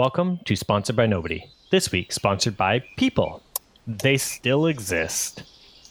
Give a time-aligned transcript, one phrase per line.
[0.00, 1.44] Welcome to Sponsored by Nobody.
[1.70, 3.42] This week, sponsored by People.
[3.86, 5.42] They still exist.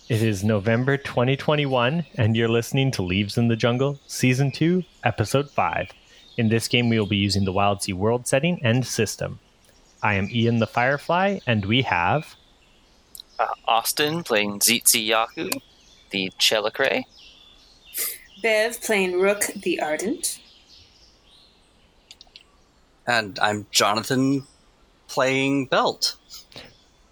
[0.10, 5.52] It is November 2021, and you're listening to Leaves in the Jungle, Season 2, Episode
[5.52, 5.92] 5.
[6.38, 9.38] In this game, we will be using the Wildsea world setting and system.
[10.02, 12.36] I am Ian the Firefly, and we have.
[13.38, 15.62] Uh, Austin playing Tzitzi-Yaku,
[16.10, 17.04] the Tzelicrae.
[18.42, 20.40] Bev playing Rook the Ardent.
[23.08, 24.44] And I'm Jonathan
[25.08, 26.16] playing Belt.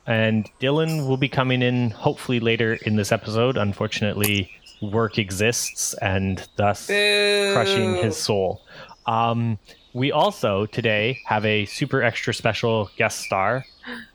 [0.05, 3.57] And Dylan will be coming in hopefully later in this episode.
[3.57, 4.49] Unfortunately,
[4.81, 7.51] work exists and thus Boo.
[7.53, 8.61] crushing his soul.
[9.05, 9.57] Um,
[9.93, 13.65] we also today have a super extra special guest star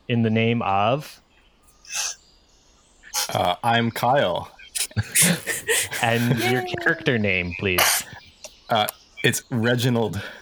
[0.08, 1.20] in the name of,
[3.28, 4.50] Uh, I'm Kyle.
[6.02, 8.04] and your character name, please.
[8.70, 8.86] Uh,
[9.24, 10.22] it's Reginald.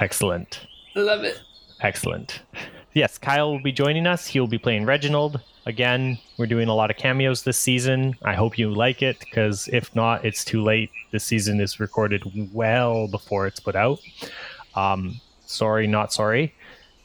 [0.00, 0.66] Excellent.
[0.96, 1.40] Love it.
[1.80, 2.40] Excellent.
[2.94, 4.26] Yes, Kyle will be joining us.
[4.26, 5.40] He'll be playing Reginald.
[5.66, 8.16] Again, we're doing a lot of cameos this season.
[8.22, 10.90] I hope you like it because if not, it's too late.
[11.12, 14.00] This season is recorded well before it's put out.
[14.74, 16.54] Um, sorry, not sorry.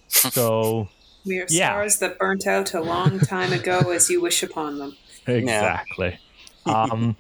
[0.07, 0.87] So,
[1.25, 1.71] We are Yeah.
[1.73, 4.95] stars that burnt out a long time ago as you wish upon them.
[5.27, 6.17] exactly.
[6.65, 7.15] um,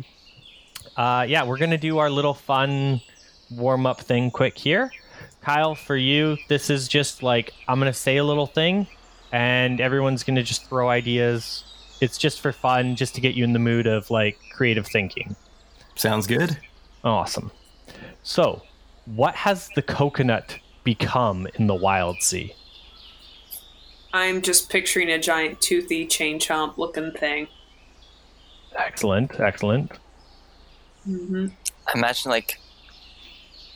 [0.97, 3.01] uh, yeah, we're going to do our little fun
[3.51, 4.91] warm up thing quick here.
[5.45, 8.87] Kyle, for you, this is just like I'm going to say a little thing
[9.31, 11.63] and everyone's going to just throw ideas.
[12.01, 15.35] It's just for fun, just to get you in the mood of like creative thinking.
[15.93, 16.57] Sounds good.
[17.03, 17.51] Awesome.
[18.23, 18.63] So,
[19.05, 22.51] what has the coconut become in the Wildsea?
[24.13, 27.49] I'm just picturing a giant toothy chain chomp looking thing.
[28.75, 29.91] Excellent, excellent.
[31.03, 31.49] hmm
[31.87, 32.57] I imagine like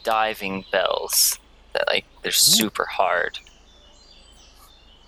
[0.03, 1.37] diving bells
[1.73, 3.39] that like they're super hard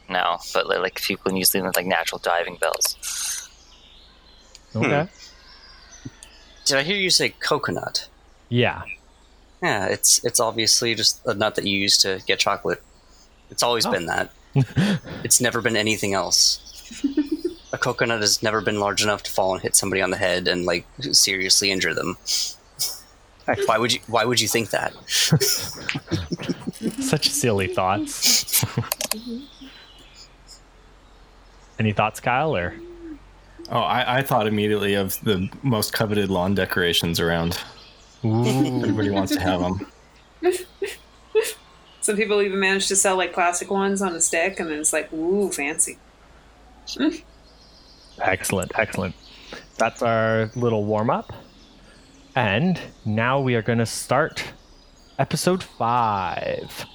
[0.09, 3.49] now, but like, like people can use them as like natural diving bells.
[4.75, 5.03] Okay.
[5.03, 6.09] Hmm.
[6.65, 8.07] Did I hear you say coconut?
[8.49, 8.83] Yeah.
[9.61, 12.81] Yeah, it's it's obviously just a nut that you use to get chocolate.
[13.49, 13.91] It's always Oh.
[13.91, 14.31] been that.
[15.23, 16.59] it's never been anything else.
[17.73, 20.47] a coconut has never been large enough to fall and hit somebody on the head
[20.47, 22.17] and like seriously injure them.
[23.65, 24.93] Why would you why would you think that?
[27.07, 28.63] Such silly thoughts.
[31.79, 32.55] Any thoughts, Kyle?
[32.55, 32.73] Or
[33.71, 37.57] Oh, I, I thought immediately of the most coveted lawn decorations around.
[38.21, 39.87] Everybody wants to have them.
[42.01, 44.91] Some people even manage to sell like plastic ones on a stick, and then it's
[44.91, 45.97] like, ooh, fancy.
[48.19, 49.15] excellent, excellent.
[49.77, 51.31] That's our little warm up,
[52.35, 54.43] and now we are going to start
[55.17, 56.85] episode five.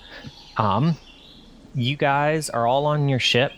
[0.57, 0.97] Um,
[1.75, 3.53] you guys are all on your ship,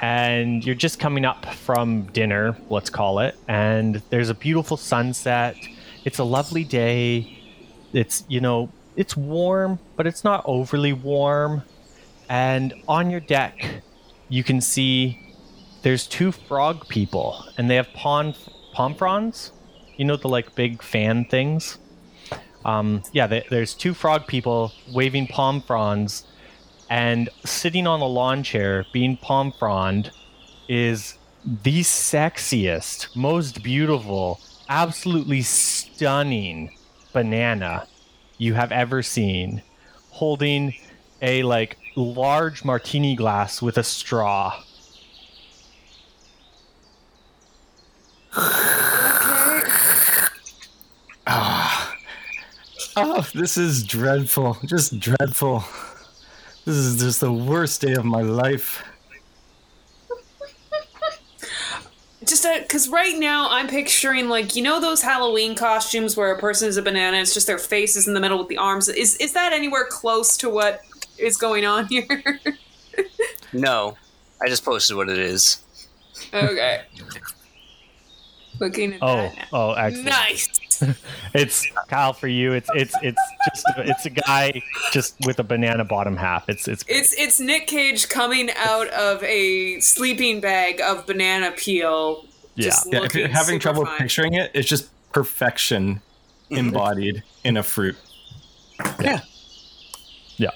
[0.00, 3.36] and you're just coming up from dinner, let's call it.
[3.48, 5.56] And there's a beautiful sunset.
[6.04, 7.38] It's a lovely day.
[7.92, 11.62] It's you know it's warm, but it's not overly warm.
[12.28, 13.82] And on your deck,
[14.28, 15.20] you can see
[15.82, 18.36] there's two frog people, and they have pond
[18.72, 19.52] palm fronds.
[19.96, 21.78] You know the like big fan things.
[22.64, 26.24] Um, yeah, there- there's two frog people waving palm fronds,
[26.88, 30.10] and sitting on a lawn chair being palm frond
[30.68, 31.14] is
[31.44, 36.70] the sexiest, most beautiful, absolutely stunning
[37.12, 37.86] banana
[38.38, 39.62] you have ever seen,
[40.10, 40.74] holding
[41.22, 44.62] a like large martini glass with a straw.
[52.96, 54.56] Oh, this is dreadful.
[54.64, 55.64] Just dreadful.
[56.64, 58.82] This is just the worst day of my life.
[62.24, 66.38] Just uh, because right now I'm picturing like you know those Halloween costumes where a
[66.38, 68.88] person is a banana, it's just their face is in the middle with the arms.
[68.88, 70.80] Is is that anywhere close to what
[71.18, 72.40] is going on here?
[73.52, 73.96] No.
[74.42, 75.62] I just posted what it is.
[76.32, 76.82] okay.
[78.60, 79.36] Looking at Oh, that.
[79.36, 79.44] now.
[79.52, 80.06] oh, excellent.
[80.06, 80.60] Nice.
[81.34, 82.52] It's Kyle for you.
[82.52, 84.60] It's it's it's just it's a guy
[84.92, 86.48] just with a banana bottom half.
[86.48, 92.24] It's it's It's it's Nick Cage coming out of a sleeping bag of banana peel.
[92.56, 92.64] yeah.
[92.66, 93.98] just Yeah, if you're having trouble fine.
[93.98, 95.94] picturing it, it's just perfection
[96.50, 96.56] mm-hmm.
[96.56, 97.96] embodied in a fruit.
[99.00, 99.20] Yeah.
[100.36, 100.50] Yeah.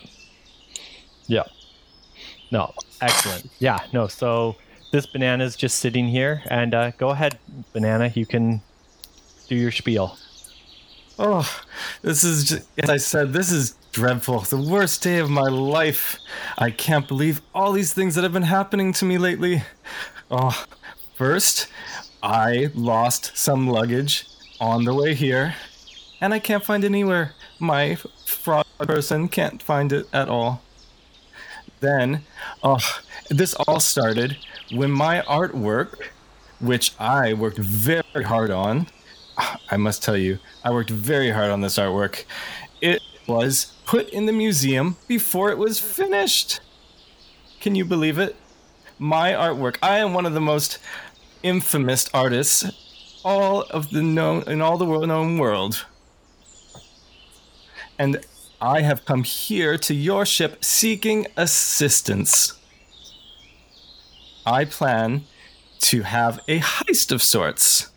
[1.29, 1.45] Yeah.
[2.51, 3.51] No, excellent.
[3.61, 4.09] Yeah, no.
[4.09, 4.57] So
[4.91, 7.39] this banana is just sitting here, and uh, go ahead,
[7.73, 8.13] banana.
[8.15, 8.63] You can
[9.49, 10.19] do your spiel.
[11.19, 11.49] Oh,
[12.03, 14.41] this is just, as I said, this is dreadful.
[14.41, 16.19] The worst day of my life.
[16.57, 19.63] I can't believe all these things that have been happening to me lately.
[20.31, 20.65] Oh,
[21.17, 21.67] first,
[22.23, 24.27] I lost some luggage
[24.61, 25.55] on the way here,
[26.21, 27.35] and I can't find anywhere.
[27.59, 30.63] My fraud person can't find it at all.
[31.81, 32.23] Then,
[32.63, 32.81] oh,
[33.29, 34.37] this all started
[34.73, 36.09] when my artwork,
[36.61, 38.89] which I worked very hard on,
[39.71, 42.25] I must tell you, I worked very hard on this artwork.
[42.81, 46.61] It was put in the museum before it was finished.
[47.61, 48.37] Can you believe it?
[48.99, 49.77] My artwork.
[49.83, 50.79] I am one of the most
[51.43, 52.65] infamous artists
[53.25, 55.85] all of the known in all the world known world.
[57.99, 58.25] And
[58.61, 62.59] I have come here to your ship seeking assistance.
[64.45, 65.25] I plan
[65.81, 67.91] to have a heist of sorts.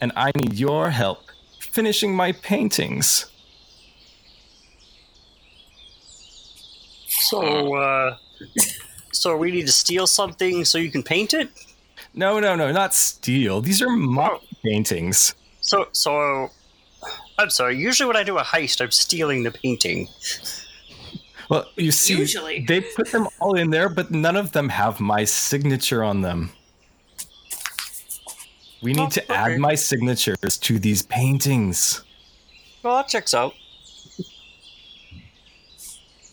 [0.00, 1.20] And I need your help
[1.58, 3.30] finishing my paintings.
[7.08, 8.16] So, uh,
[9.12, 11.48] so we need to steal something so you can paint it.
[12.12, 13.62] No, no, no, not steal.
[13.62, 15.34] These are my paintings.
[15.60, 16.50] So, so,
[17.38, 17.76] I'm sorry.
[17.76, 20.08] Usually, when I do a heist, I'm stealing the painting.
[21.50, 22.64] Well, you see, Usually.
[22.66, 26.50] they put them all in there, but none of them have my signature on them.
[28.82, 29.34] We need Oh, to okay.
[29.34, 32.02] add my signatures to these paintings.
[32.82, 33.54] Well, that checks out.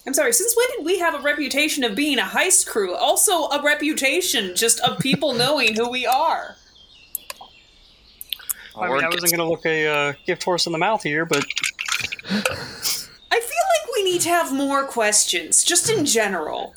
[0.06, 2.96] I'm sorry, since when did we have a reputation of being a heist crew?
[2.96, 6.56] Also, a reputation just of people knowing who we are.
[8.76, 11.26] I mean, I wasn't going to look a uh, gift horse in the mouth here,
[11.26, 11.46] but
[12.30, 12.42] I feel
[13.32, 16.74] like we need to have more questions, just in general.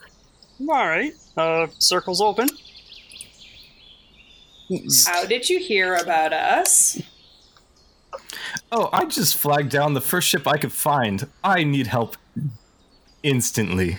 [0.61, 1.12] all right.
[1.37, 2.49] Uh, circle's open.
[5.06, 7.00] How did you hear about us?
[8.73, 11.29] Oh, I just flagged down the first ship I could find.
[11.43, 12.17] I need help
[13.23, 13.99] instantly.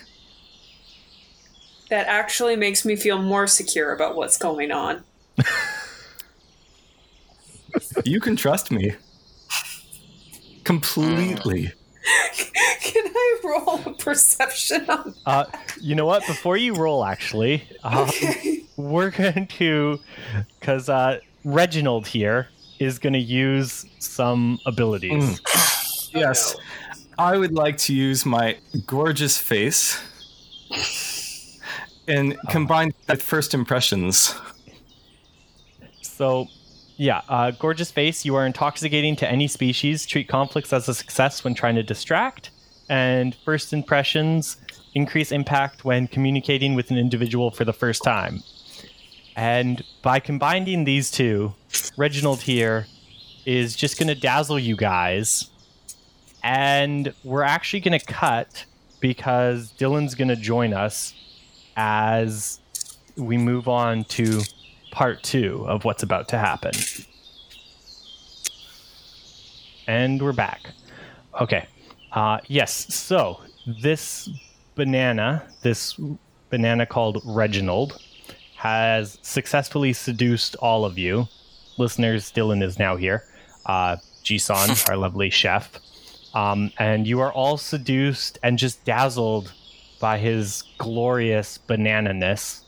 [1.89, 5.03] That actually makes me feel more secure about what's going on.
[8.03, 8.95] You can trust me.
[10.63, 11.71] Completely.
[12.81, 15.45] Can I roll a perception on Uh,
[15.79, 16.25] you know what?
[16.27, 18.09] Before you roll, actually, um,
[18.77, 19.99] we're going to,
[20.59, 22.47] because uh, Reginald here
[22.79, 25.41] is going to use some abilities.
[26.13, 26.55] yes.
[27.17, 30.01] I would like to use my gorgeous face
[32.07, 34.35] and combine that with first impressions.
[36.01, 36.47] So,
[36.97, 38.25] yeah, uh, gorgeous face.
[38.25, 40.05] You are intoxicating to any species.
[40.05, 42.51] Treat conflicts as a success when trying to distract.
[42.89, 44.57] And first impressions
[44.93, 48.43] increase impact when communicating with an individual for the first time.
[49.35, 51.53] And by combining these two,
[51.97, 52.87] Reginald here
[53.45, 55.49] is just going to dazzle you guys.
[56.43, 58.65] And we're actually going to cut
[59.01, 61.13] because Dylan's going to join us
[61.75, 62.59] as
[63.17, 64.41] we move on to
[64.95, 66.71] part two of what's about to happen.
[69.87, 70.69] And we're back.
[71.41, 71.67] Okay.
[72.13, 72.95] Uh, yes.
[72.95, 74.29] So this
[74.75, 75.99] banana, this
[76.49, 78.01] banana called Reginald,
[78.55, 81.27] has successfully seduced all of you.
[81.77, 83.25] Listeners, Dylan is now here.
[83.65, 85.77] Uh, Jisan, our lovely chef.
[86.33, 89.51] Um, and you are all seduced and just dazzled
[89.99, 92.64] by his glorious banana-ness.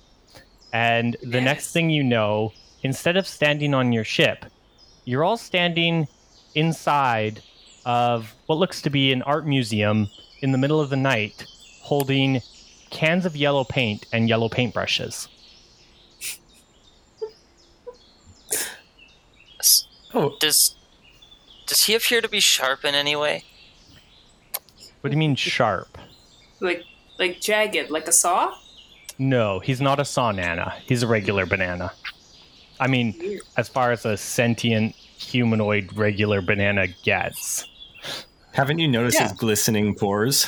[0.74, 4.46] And the next thing you know, instead of standing on your ship,
[5.06, 6.08] you're all standing
[6.56, 7.42] inside
[7.86, 10.10] of what looks to be an art museum
[10.42, 11.46] in the middle of the night,
[11.82, 12.42] holding
[12.90, 15.28] cans of yellow paint and yellow paintbrushes.
[20.14, 20.76] Oh, Does
[21.66, 23.44] does he appear to be sharp in any way?
[25.02, 25.98] What do you mean sharp?
[26.60, 26.84] like
[27.20, 28.56] like jagged, like a saw?
[29.20, 30.74] No, he's not a sawnana.
[30.86, 31.92] He's a regular banana.
[32.80, 37.66] I mean, as far as a sentient humanoid regular banana gets.
[38.54, 39.30] haven't you noticed Yeah.
[39.30, 40.48] his glistening pores?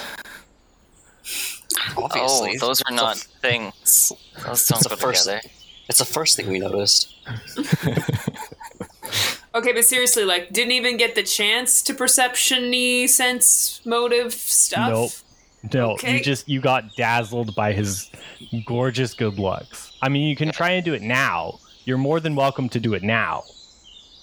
[1.97, 4.11] Obviously, oh, those are not things.
[4.45, 5.41] Those don't the go first- together.
[5.87, 7.13] It's the first thing we noticed.
[9.55, 14.89] Okay, but seriously, like, didn't even get the chance to perception-y sense motive stuff?
[14.91, 15.11] Nope.
[15.73, 16.17] No, Okay.
[16.17, 18.09] you just you got dazzled by his
[18.65, 19.91] gorgeous good looks.
[20.01, 21.59] I mean, you can try and do it now.
[21.85, 23.43] You're more than welcome to do it now.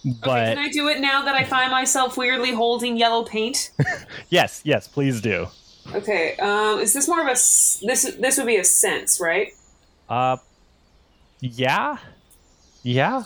[0.07, 3.73] Okay, can I do it now that I find myself weirdly holding yellow paint?
[4.31, 5.49] yes, yes, please do.
[5.95, 8.15] Okay, um, is this more of a this?
[8.21, 9.53] This would be a sense, right?
[10.09, 10.37] Uh,
[11.41, 11.99] yeah,
[12.83, 13.25] yeah.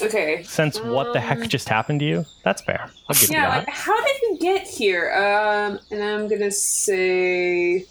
[0.00, 0.42] Okay.
[0.44, 2.26] sense what the heck Um, just happened to you.
[2.44, 2.90] That's fair.
[3.08, 3.74] I'll give Yeah, you like that.
[3.74, 5.10] how did you get here?
[5.12, 7.84] Um, and I'm gonna say,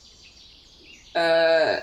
[1.16, 1.78] uh,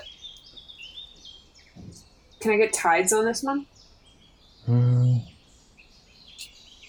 [2.39, 3.65] can I get tides on this one?
[4.65, 5.17] Hmm.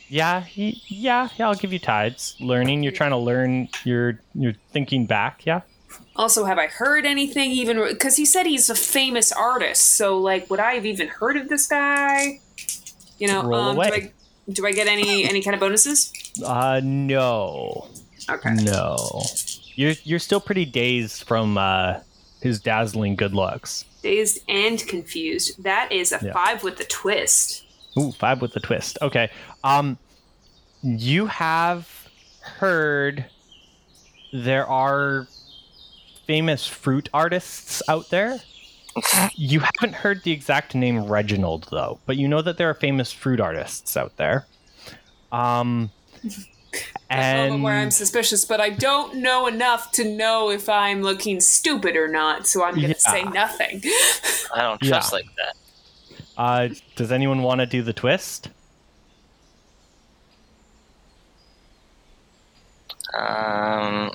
[0.08, 1.48] Yeah, yeah, yeah.
[1.48, 2.36] I'll give you tides.
[2.40, 2.82] Learning.
[2.82, 3.68] You're trying to learn.
[3.84, 5.44] You're you're thinking back.
[5.44, 5.62] Yeah.
[6.14, 7.82] Also, have I heard anything even?
[7.82, 11.48] Because he said he's a famous artist, so like, would I have even heard of
[11.48, 12.40] this guy?
[13.18, 13.88] You know, Roll um, away.
[13.88, 14.12] do I
[14.52, 16.12] do I get any any kind of bonuses?
[16.44, 17.88] Uh, no,
[18.30, 18.54] Okay.
[18.54, 19.22] no.
[19.74, 22.00] You're you're still pretty dazed from uh
[22.40, 23.84] his dazzling good looks.
[24.02, 25.62] Dazed and confused.
[25.64, 26.32] That is a Yeah.
[26.32, 27.64] five with a twist.
[27.98, 28.98] Ooh, five with a twist.
[29.02, 29.30] Okay.
[29.64, 29.98] Um,
[30.82, 31.88] you have
[32.42, 33.24] heard
[34.32, 35.26] there are
[36.26, 38.38] famous fruit artists out there.
[39.36, 43.12] You haven't heard the exact name Reginald though, but you know that there are famous
[43.12, 44.48] fruit artists out there.
[45.32, 45.90] Um,
[46.22, 51.02] That's a moment where I'm suspicious, but I don't know enough to know if I'm
[51.02, 52.94] looking stupid or not, so I'm gonna Yeah.
[53.10, 53.82] say nothing.
[54.54, 54.90] I don't Yeah.
[54.90, 56.26] trust like that.
[56.36, 58.50] uh, does anyone want to do the twist?
[63.16, 64.10] Um,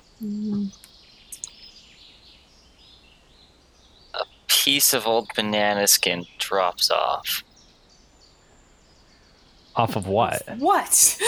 [4.51, 7.43] piece of old banana skin drops off.
[9.77, 10.43] Off of what?
[10.57, 11.17] what?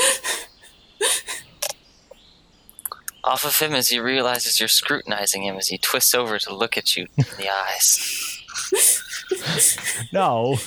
[3.24, 6.78] Off of him as he realizes you're scrutinizing him as he twists over to look
[6.78, 8.40] at you in the eyes.
[10.12, 10.58] No.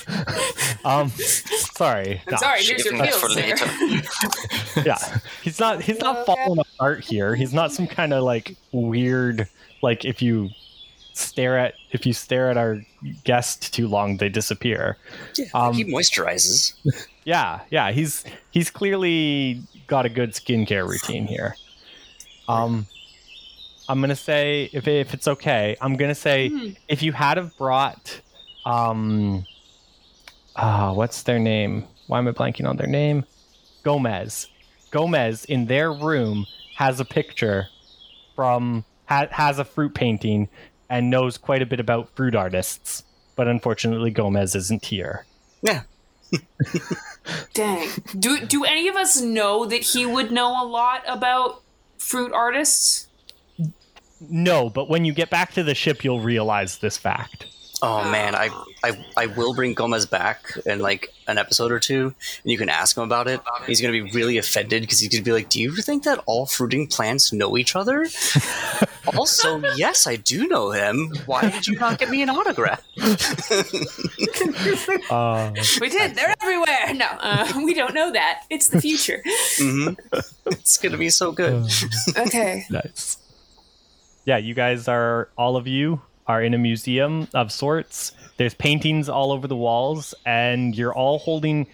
[0.83, 2.21] um, sorry.
[2.27, 3.35] I'm sorry, here's your Saving for sir.
[3.35, 4.83] later.
[4.85, 6.25] yeah he's not he's not Okay.
[6.35, 9.47] falling apart here he's not some kind of like weird
[9.81, 10.49] like if you
[11.17, 12.81] stare at if you stare at our
[13.23, 14.97] guest too long they disappear.
[15.35, 16.73] Yeah, Um, he moisturizes.
[17.25, 21.55] yeah yeah he's he's clearly got a good skincare routine here.
[22.47, 22.85] Um
[23.89, 26.69] i'm gonna say if, if it's okay i'm gonna say Hmm.
[26.89, 28.19] if you had have brought
[28.65, 29.45] um
[30.55, 31.85] ah what's their name?
[32.07, 33.25] Why am i blanking on their name?
[33.83, 34.47] Gomez.
[34.91, 36.45] Gomez in their room
[36.75, 37.67] has a picture
[38.35, 40.47] from ha- has a fruit painting
[40.89, 43.03] and knows quite a bit about fruit artists
[43.35, 45.25] but unfortunately gomez isn't here
[45.61, 45.83] Yeah.
[47.53, 47.87] Dang.
[48.19, 51.61] Do do any of us know that he would know a lot about
[51.97, 53.07] fruit artists?
[54.19, 57.45] no but when you get back to the ship you'll realize this fact
[57.81, 58.49] Oh man, I,
[58.83, 62.05] I I will bring Gomez back in like an episode or two,
[62.43, 63.39] and you can ask him about it.
[63.67, 66.47] He's gonna be really offended because he's gonna be like, "Do you think that all
[66.47, 68.07] fruiting plants know each other?"
[69.15, 71.13] also, yes, I do know him.
[71.27, 72.81] Why did you not get me an autograph?
[75.11, 76.15] uh, We did.
[76.15, 76.93] They're everywhere.
[76.95, 78.43] No, uh, we don't know that.
[78.49, 79.21] It's the future.
[79.57, 79.89] hmm
[80.47, 81.69] It's gonna be so good.
[82.17, 82.65] Okay.
[82.71, 83.17] Nice.
[84.25, 88.11] Yeah, you guys are all of you are in a museum of sorts.
[88.37, 91.67] There's paintings all over the walls, and you're all holding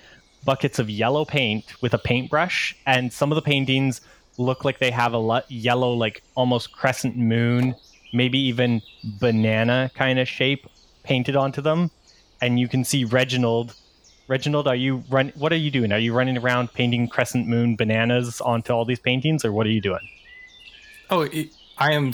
[0.46, 2.76] buckets of yellow paint with a paintbrush.
[2.86, 4.02] And some of the paintings
[4.38, 7.76] look like they have a lo- yellow, like almost crescent moon,
[8.14, 8.82] maybe even
[9.20, 10.68] banana kind of shape
[11.04, 11.92] painted onto them.
[12.42, 13.76] And you can see Reginald.
[14.28, 15.32] Reginald, are you run?
[15.36, 15.92] What are you doing?
[15.92, 19.72] Are you running around painting crescent moon bananas onto all these paintings, or what are
[19.72, 20.08] you doing?
[21.10, 21.28] Oh,
[21.78, 22.12] I am.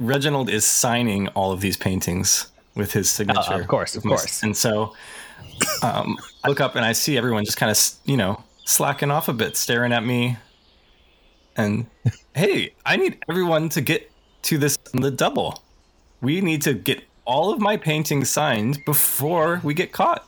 [0.00, 3.54] S- Reginald is signing all of these paintings with his signature.
[3.54, 4.42] Uh, of course, of course.
[4.42, 4.94] And so
[5.82, 9.28] um, I look up and I see everyone just kind of, you know, slacking off
[9.28, 10.36] a bit, staring at me.
[11.56, 11.86] And
[12.34, 14.10] hey, I need everyone to get
[14.42, 15.62] to this on the double.
[16.20, 20.24] We need to get all of my paintings signed before we get caught.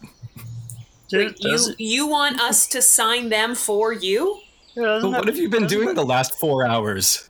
[1.12, 4.40] Wait, you you want us to sign them for you?
[4.74, 7.28] But what have you been doing the last four hours?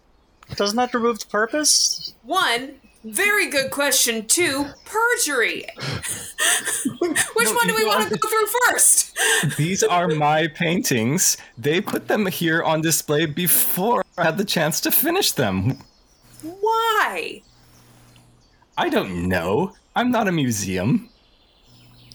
[0.57, 2.15] Doesn't that remove the purpose?
[2.23, 4.27] One, very good question.
[4.27, 5.67] Two, perjury.
[6.99, 9.19] Which one do we want to go through first?
[9.57, 11.37] These are my paintings.
[11.59, 15.79] They put them here on display before I had the chance to finish them.
[16.43, 17.43] Why?
[18.79, 19.73] I don't know.
[19.97, 21.09] I'm not a museum.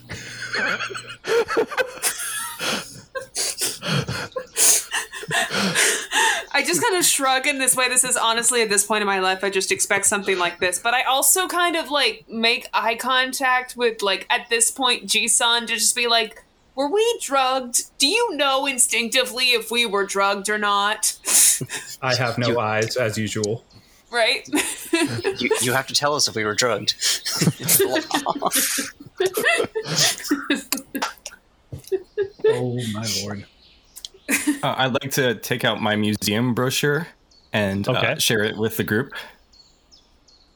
[6.57, 7.87] I just kind of shrug in this way.
[7.87, 10.79] This is honestly at this point in my life, I just expect something like this.
[10.79, 15.67] But I also kind of like make eye contact with like at this point Jisan
[15.67, 17.83] to just be like, "Were we drugged?
[17.99, 21.17] Do you know instinctively if we were drugged or not?"
[22.01, 23.63] I have no eyes as usual.
[24.11, 24.47] right?
[25.39, 26.95] You, you have to tell us if we were drugged.
[26.97, 27.85] It's the
[28.25, 28.49] law.
[32.45, 33.45] Oh Oh my lord.
[34.63, 37.07] Uh, I'd like to take out my museum brochure
[37.53, 38.13] and Okay.
[38.13, 39.13] uh, share it with the group.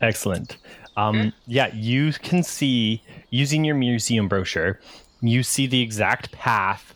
[0.02, 0.58] Excellent.
[0.98, 4.80] Um, yeah, you can see using your museum brochure,
[5.22, 6.94] you see the exact path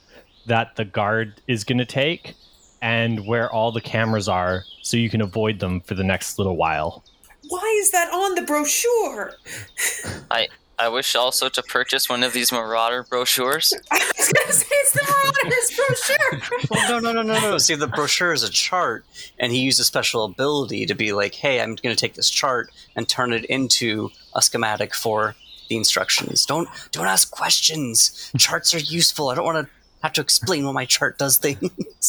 [0.48, 2.34] that the guard is going to take
[2.82, 6.58] and where all the cameras are so you can avoid them for the next little
[6.58, 7.04] while.
[7.48, 9.34] Why is that on the brochure?
[10.32, 13.74] I I wish also to purchase one of these Marauder brochures.
[13.92, 16.68] I was gonna say it's the Marauders brochure.
[16.70, 17.58] Well, no, no, no, no, no.
[17.58, 19.06] See, the brochure is a chart,
[19.40, 22.30] and he used a special ability to be like, "Hey, I'm going to take this
[22.30, 25.36] chart and turn it into a schematic for
[25.70, 28.32] the instructions." Don't don't ask questions.
[28.38, 29.30] Charts are useful.
[29.30, 29.75] I don't want to
[30.06, 31.60] have to explain what my chart does things.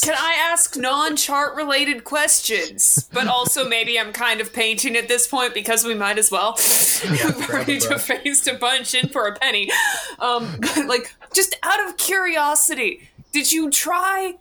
[0.03, 3.09] Can I ask non-chart related questions?
[3.13, 6.57] But also maybe I'm kind of painting at this point because we might as well.
[7.03, 8.03] We've grab already a brush.
[8.03, 9.71] face to punch in for a penny.
[10.19, 14.35] Um, but like, just out of curiosity, did you try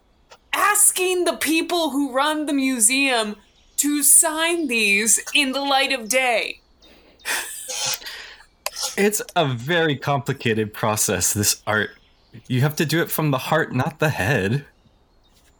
[0.54, 3.38] asking the people who run the museum
[3.78, 6.60] to sign these in the light of day?
[8.98, 11.92] It's a very complicated process, this art.
[12.48, 14.65] You have to do it from the heart, not the head.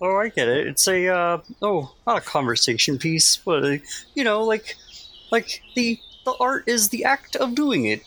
[0.02, 0.68] Oh, I get it.
[0.68, 3.78] It's a uh, oh, not a conversation piece, but uh,
[4.14, 4.76] you know, like
[5.32, 8.02] like the the art is the act of doing it.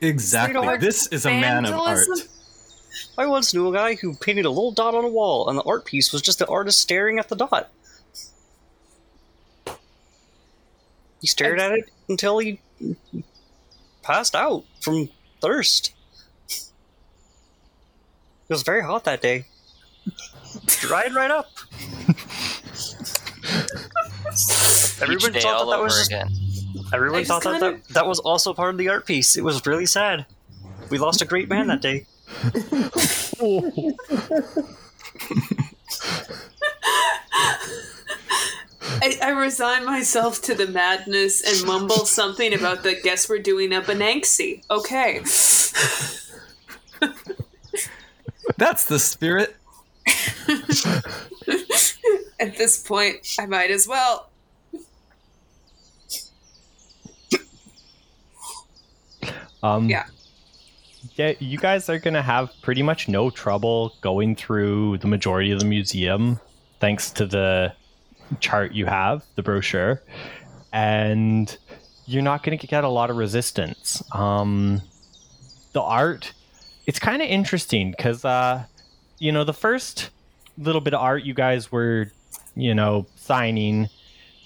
[0.00, 0.66] Exactly.
[0.66, 2.06] like this is a man of art.
[3.16, 5.62] I once knew a guy who painted a little dot on a wall, and the
[5.62, 7.70] art piece was just the artist staring at the dot.
[11.20, 12.60] He stared at it until he
[14.02, 15.92] passed out from thirst.
[18.50, 19.44] It was very hot that day.
[20.66, 21.46] Dried right up.
[25.00, 26.28] Everyone Each thought that, that was just, again.
[26.92, 29.36] everyone I thought that, kinda- that that was also part of the art piece.
[29.36, 30.26] It was really sad.
[30.90, 32.06] We lost a great man that day.
[39.02, 43.72] I, I resign myself to the madness and mumble something about the guess we're doing
[43.72, 44.64] a Banksy.
[44.68, 45.20] Okay.
[48.60, 49.56] That's the spirit.
[52.38, 54.28] At this point, I might as well.
[59.62, 60.04] Um, Yeah.
[61.14, 65.50] Yeah, you guys are going to have pretty much no trouble going through the majority
[65.52, 66.38] of the museum
[66.80, 67.72] thanks to the
[68.40, 70.02] chart you have, the brochure.
[70.72, 71.56] And
[72.04, 74.02] you're not going to get a lot of resistance.
[74.12, 74.82] Um,
[75.72, 76.32] the art,
[76.90, 78.64] it's kind of interesting because, uh,
[79.20, 80.10] you know, the first
[80.58, 82.10] little bit of art you guys were,
[82.56, 83.88] you know, signing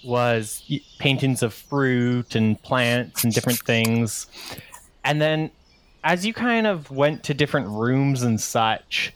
[0.03, 0.61] was
[0.99, 4.27] paintings of fruit and plants and different things.
[5.03, 5.49] And then
[6.03, 9.11] as you kind of went to different rooms and such,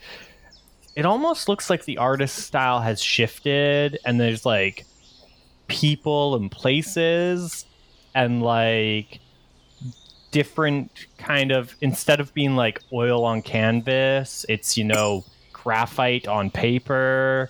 [0.96, 4.88] it almost looks like the artist style has shifted and there's like
[5.68, 7.68] people and places
[8.15, 9.20] and like
[10.32, 16.50] different kind of instead of being like oil on canvas, it's you know graphite on
[16.50, 17.50] paper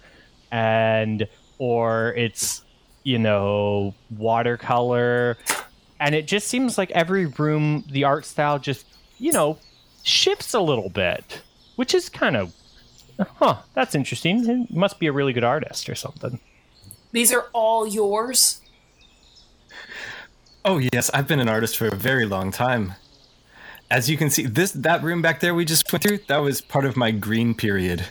[0.51, 2.63] and or it's
[3.03, 5.37] you know watercolor.
[5.99, 8.85] And it just seems like every room the art style just
[9.17, 9.57] you know
[10.03, 11.41] shifts a little bit
[11.79, 12.53] which is kind of
[13.35, 14.43] huh that's interesting.
[14.43, 16.39] He must be a really good artist or something.
[17.13, 18.59] These are all yours.
[20.65, 22.93] Oh yes, I've been an artist for a very long time.
[23.89, 26.61] As you can see, this that room back there we just went through, that was
[26.61, 28.05] part of my green period.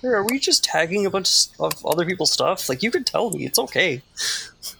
[0.00, 1.28] Here, are we just tagging a bunch
[1.60, 2.68] of other people's stuff?
[2.68, 3.44] Like, you could tell me.
[3.44, 4.02] It's okay.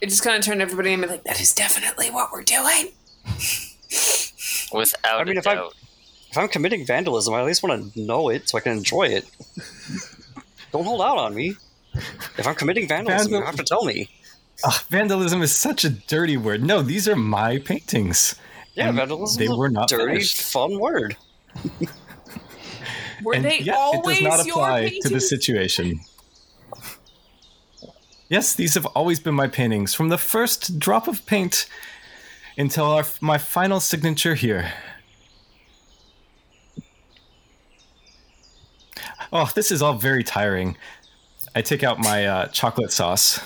[0.01, 2.93] It just kind of turned everybody and be like, that is definitely what we're doing.
[4.73, 5.69] Without I mean, a if I'm-
[6.31, 9.05] If I'm committing vandalism, I at least want to know it so I can enjoy
[9.09, 9.27] it.
[10.73, 11.57] Don't hold out on me.
[12.39, 14.09] If I'm committing vandalism, you have to tell me.
[14.65, 16.63] Ugh, vandalism is such a dirty word.
[16.63, 18.37] No, these are my paintings.
[18.75, 20.41] Yeah, And vandalism they is a were not dirty, finished.
[20.41, 21.17] fun word.
[23.23, 26.01] Were And they yeah, it does not apply to the situation.
[28.29, 31.67] Yes, these have always been my paintings, from the first drop of paint
[32.59, 34.73] until our, my final signature here.
[39.33, 40.77] Oh, this is all very tiring.
[41.55, 43.39] I take out my uh, chocolate sauce.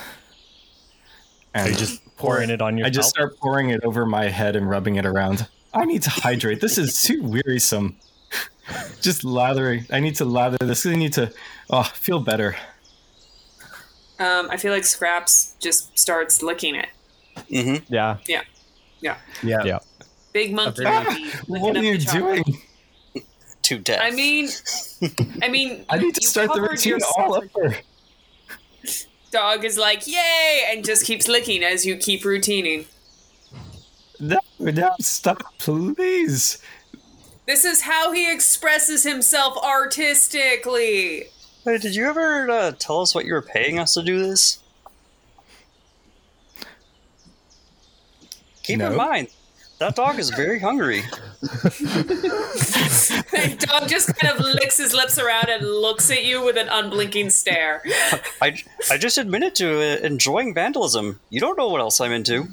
[1.57, 4.29] And are you just pouring it on your I just start pouring it over my
[4.29, 5.49] head and rubbing it around.
[5.73, 6.61] I need to hydrate.
[6.61, 7.97] This is too wearisome.
[9.01, 9.87] just lathering.
[9.91, 10.85] I need to lather this.
[10.87, 11.33] I need to
[11.71, 12.57] oh, feel better.
[14.19, 16.89] Um, I feel like Scraps just starts licking it.
[17.51, 17.93] Mm-hmm.
[17.93, 18.43] yeah Yeah.
[19.01, 19.17] Yeah.
[19.43, 19.65] Yeah.
[19.65, 19.79] Yeah.
[20.33, 21.31] Big monkey Ah, monkey.
[21.47, 22.45] What are up you doing?
[23.63, 24.01] to death.
[24.03, 24.49] I mean,
[25.43, 27.77] I mean, I need to start the covered routine all over.
[29.37, 32.87] Dog is like, yay, and just keeps licking as you keep routining.
[34.19, 36.57] No, no, stop, please.
[37.45, 41.25] This is how he expresses himself artistically.
[41.67, 44.59] Hey, did you ever uh, tell us what you were paying us to do this?
[48.63, 49.29] Keep in mind,
[49.79, 51.03] that dog is very hungry.
[53.37, 56.69] And dog just kind of licks his lips around and looks at you with an
[56.69, 57.83] unblinking stare.
[58.41, 58.57] I,
[58.91, 61.21] I just admitted to uh, enjoying vandalism.
[61.31, 62.47] You don't know what else I'm into.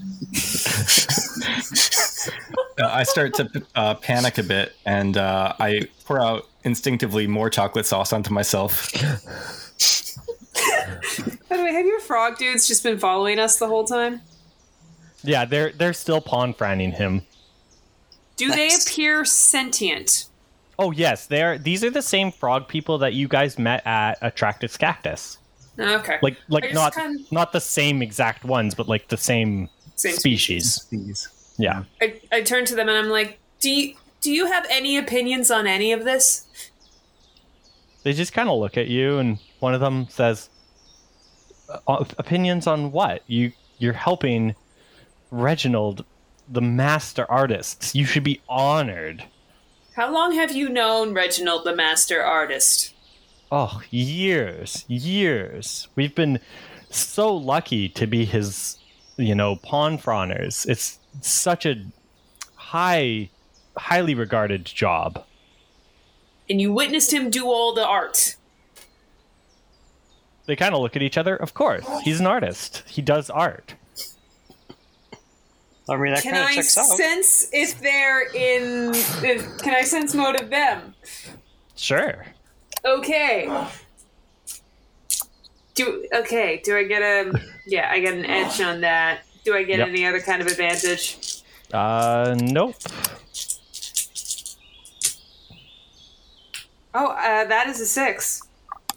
[2.78, 7.50] Uh, I start to uh, panic a bit, and uh, I pour out instinctively more
[7.50, 8.92] chocolate sauce onto myself.
[11.50, 14.22] By the way, have your frog dudes just been following us the whole time?
[15.24, 17.22] Yeah, they're they're still pawn franning him.
[18.36, 20.26] Do they appear sentient?
[20.80, 21.58] Oh yes, they are.
[21.58, 25.38] These are the same frog people that you guys met at Attractus Cactus.
[25.80, 26.18] Okay.
[26.22, 30.88] Like like not kind- not the same exact ones, but like the same, Same species.
[31.58, 31.84] Yeah.
[32.02, 35.52] I, I turn to them and I'm like, do you, do you have any opinions
[35.52, 36.48] on any of this?
[38.04, 40.50] They just kind of look at you, and one of them says,
[41.88, 43.22] "Uh, "Opinions on what?
[43.28, 44.56] You you're helping
[45.34, 46.06] Reginald,
[46.48, 47.96] the master artist.
[47.96, 49.26] You should be honored."
[49.96, 52.94] How long have you known Reginald the Master Artist?
[53.52, 55.88] Oh, years, years.
[55.96, 56.40] We've been
[56.90, 58.80] so lucky to be his,
[59.18, 60.68] you know, pawn frawners.
[60.68, 61.86] It's such a
[62.56, 63.30] high,
[63.78, 65.24] highly regarded job.
[66.50, 68.36] And you witnessed him do all the art.
[70.48, 71.36] They kind of look at each other.
[71.36, 72.84] Of course, he's an artist.
[72.88, 73.76] He does art.
[75.90, 76.86] I mean, that Can kind of I checks out.
[76.98, 78.92] sense if they're in?
[78.96, 80.96] If, can I sense motive them?
[81.76, 82.26] Sure.
[82.86, 83.50] Okay.
[85.76, 86.62] Do okay?
[86.64, 87.34] Do I get a?
[87.66, 89.22] Yeah, I get an edge on that.
[89.44, 89.88] Do I get Yep.
[89.90, 91.42] any other kind of advantage?
[91.74, 92.76] Uh, nope.
[96.94, 98.44] Oh, uh, that is a six.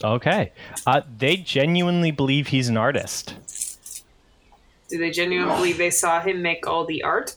[0.04, 0.52] Okay.
[0.86, 3.34] Uh, they genuinely believe he's an artist.
[4.88, 7.36] Do they genuinely believe they saw him make all the art?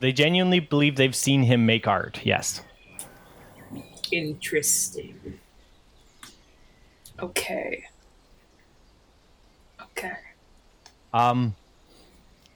[0.00, 2.20] They genuinely believe they've seen him make art.
[2.24, 2.62] Yes.
[4.10, 5.38] Interesting.
[7.20, 7.84] Okay.
[9.82, 10.12] Okay.
[11.12, 11.54] Um,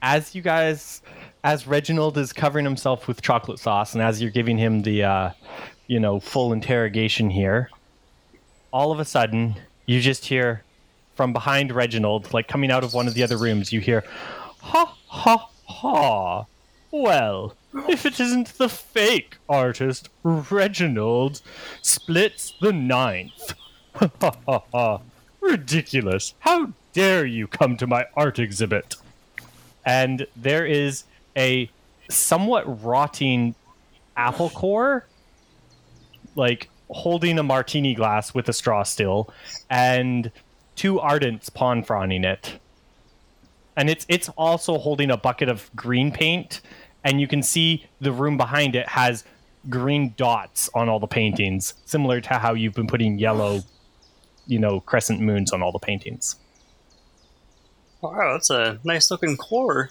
[0.01, 1.01] as you guys,
[1.43, 5.29] as Reginald is covering himself with chocolate sauce, and as you're giving him the, uh,
[5.87, 7.69] you know, full interrogation here,
[8.71, 10.63] all of a sudden you just hear
[11.15, 14.03] from behind Reginald, like coming out of one of the other rooms, you hear,
[14.61, 16.45] ha ha ha.
[16.91, 17.55] Well,
[17.89, 21.41] if it isn't the fake artist, Reginald
[21.81, 23.53] splits the ninth.
[23.97, 24.09] Ha
[24.45, 24.99] ha ha.
[25.39, 26.33] Ridiculous.
[26.39, 28.95] How dare you come to my art exhibit?
[29.85, 31.05] And there is
[31.37, 31.69] a
[32.09, 33.55] somewhat rotting
[34.17, 35.05] apple core,
[36.35, 39.29] like holding a martini glass with a straw still,
[39.69, 40.29] and
[40.75, 42.59] two ardents pawn fronting it.
[43.77, 46.61] And it's it's also holding a bucket of green paint,
[47.03, 49.23] and you can see the room behind it has
[49.69, 53.61] green dots on all the paintings, similar to how you've been putting yellow,
[54.47, 56.35] you know, crescent moons on all the paintings.
[58.01, 59.89] Wow, that's a nice looking core.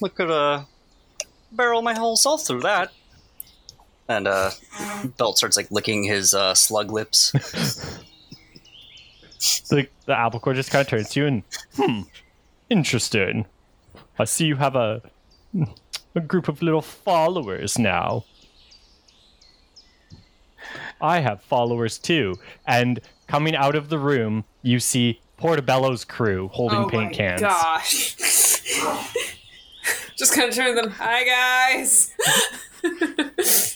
[0.00, 0.64] Look could uh
[1.52, 2.90] barrel my whole self through that.
[4.08, 4.50] And uh
[5.18, 7.32] Belt starts like licking his uh slug lips.
[9.68, 11.42] the, the apple core just kind of turns to you and,
[11.74, 12.00] hmm,
[12.68, 13.46] interesting.
[14.18, 15.02] I see you have a,
[16.14, 18.24] a group of little followers now.
[21.00, 22.34] I have followers too.
[22.66, 27.40] And coming out of the room, you see Portobello's crew holding oh paint my cans.
[27.40, 28.16] gosh.
[30.16, 30.90] Just kind of turn them.
[30.90, 32.12] Hi guys.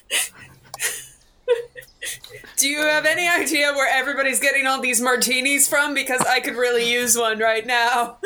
[2.56, 5.94] Do you have any idea where everybody's getting all these martinis from?
[5.94, 8.18] Because I could really use one right now.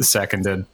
[0.00, 0.66] Seconded.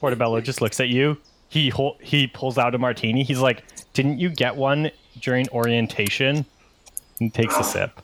[0.00, 1.18] Portobello just looks at you.
[1.48, 3.22] He hol- he pulls out a martini.
[3.22, 6.46] He's like, "Didn't you get one during orientation?"
[7.20, 8.00] And takes a sip.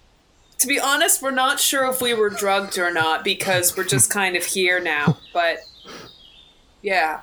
[0.58, 4.11] To be honest, we're not sure if we were drugged or not because we're just
[4.11, 5.16] kind of here now.
[5.32, 5.58] But
[6.82, 7.20] yeah.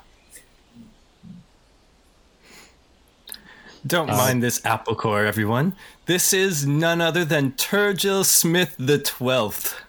[3.86, 5.76] Don't uh, mind this apple core, everyone.
[6.06, 9.82] This is none other than Turgil Smith the Twelfth.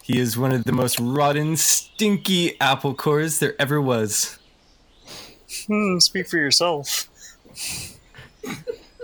[0.00, 4.38] He is one of the most rotten, stinky apple cores there ever was.
[5.66, 7.08] hmm, speak for yourself.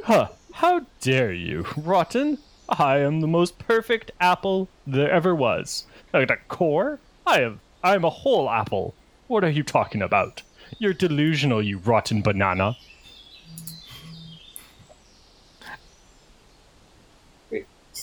[0.04, 2.38] Huh, how dare you, Rotten?
[2.68, 5.84] I am the most perfect apple there ever was.
[6.14, 8.94] At a core, I am I'm a whole apple.
[9.26, 10.42] What are you talking about?
[10.78, 12.76] You're delusional, you rotten banana.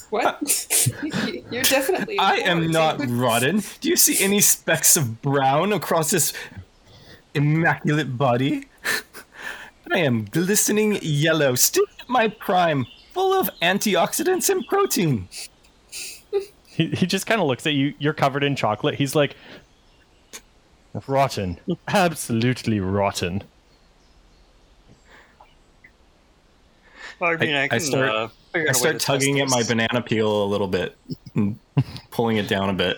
[0.09, 0.67] What?
[1.51, 2.19] You're definitely.
[2.19, 2.71] I am whore.
[2.71, 3.63] not rotten.
[3.81, 6.33] Do you see any specks of brown across this
[7.33, 8.67] immaculate body?
[9.91, 15.27] I am glistening yellow, still at my prime, full of antioxidants and protein.
[16.67, 17.93] He, he just kind of looks at you.
[17.99, 18.95] You're covered in chocolate.
[18.95, 19.35] He's like,
[21.07, 21.59] rotten.
[21.87, 23.43] Absolutely rotten.
[27.21, 29.63] I mean, I, I can, start- uh, figure I out a start tugging at my
[29.63, 30.95] banana peel a little bit,
[31.35, 31.59] and
[32.11, 32.97] pulling it down a bit.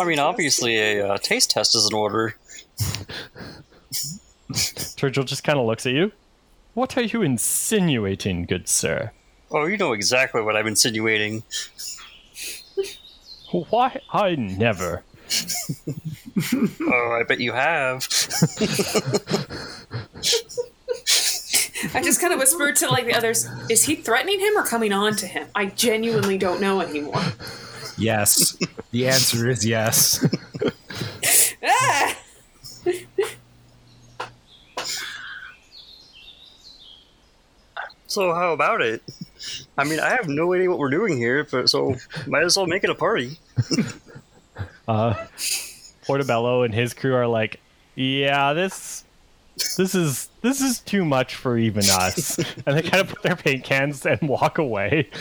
[0.00, 2.36] I mean, obviously, a uh, taste test is in order.
[4.52, 6.12] Turgil just kind of looks at you.
[6.74, 9.12] What are you insinuating, good sir?
[9.50, 11.42] Oh, you know exactly what I'm insinuating.
[13.50, 14.00] Why?
[14.12, 15.02] I never.
[16.80, 18.06] Oh, I bet you have.
[21.94, 23.46] I just kind of whispered to like the others.
[23.70, 25.48] Is he threatening him or coming on to him?
[25.54, 27.22] I genuinely don't know anymore.
[27.96, 28.56] Yes.
[28.90, 30.24] The answer is yes.
[31.62, 32.16] Ah!
[38.06, 39.02] So how about it?
[39.76, 41.94] I mean, I have no idea what we're doing here, but so
[42.26, 43.38] might as well make it a party.
[44.88, 45.14] Uh,
[46.06, 47.60] Portobello and his crew are like,
[47.94, 49.04] yeah, this,
[49.76, 53.36] this is this is too much for even us, and they kind of put their
[53.36, 55.08] paint cans and walk away.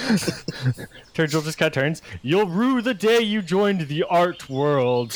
[1.13, 2.01] Turgil just kind of turns.
[2.21, 5.13] You'll rue the day you joined the art world.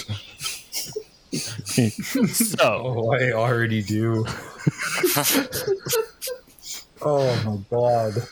[1.34, 4.26] so, Oh, I already do.
[7.02, 8.28] oh my god.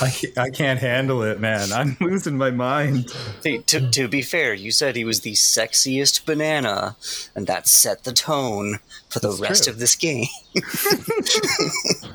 [0.00, 1.72] I, I can't handle it, man.
[1.72, 3.12] I'm losing my mind.
[3.42, 6.96] Hey, to, to be fair, you said he was the sexiest banana,
[7.34, 9.72] and that set the tone for the That's rest true.
[9.72, 10.26] of this game.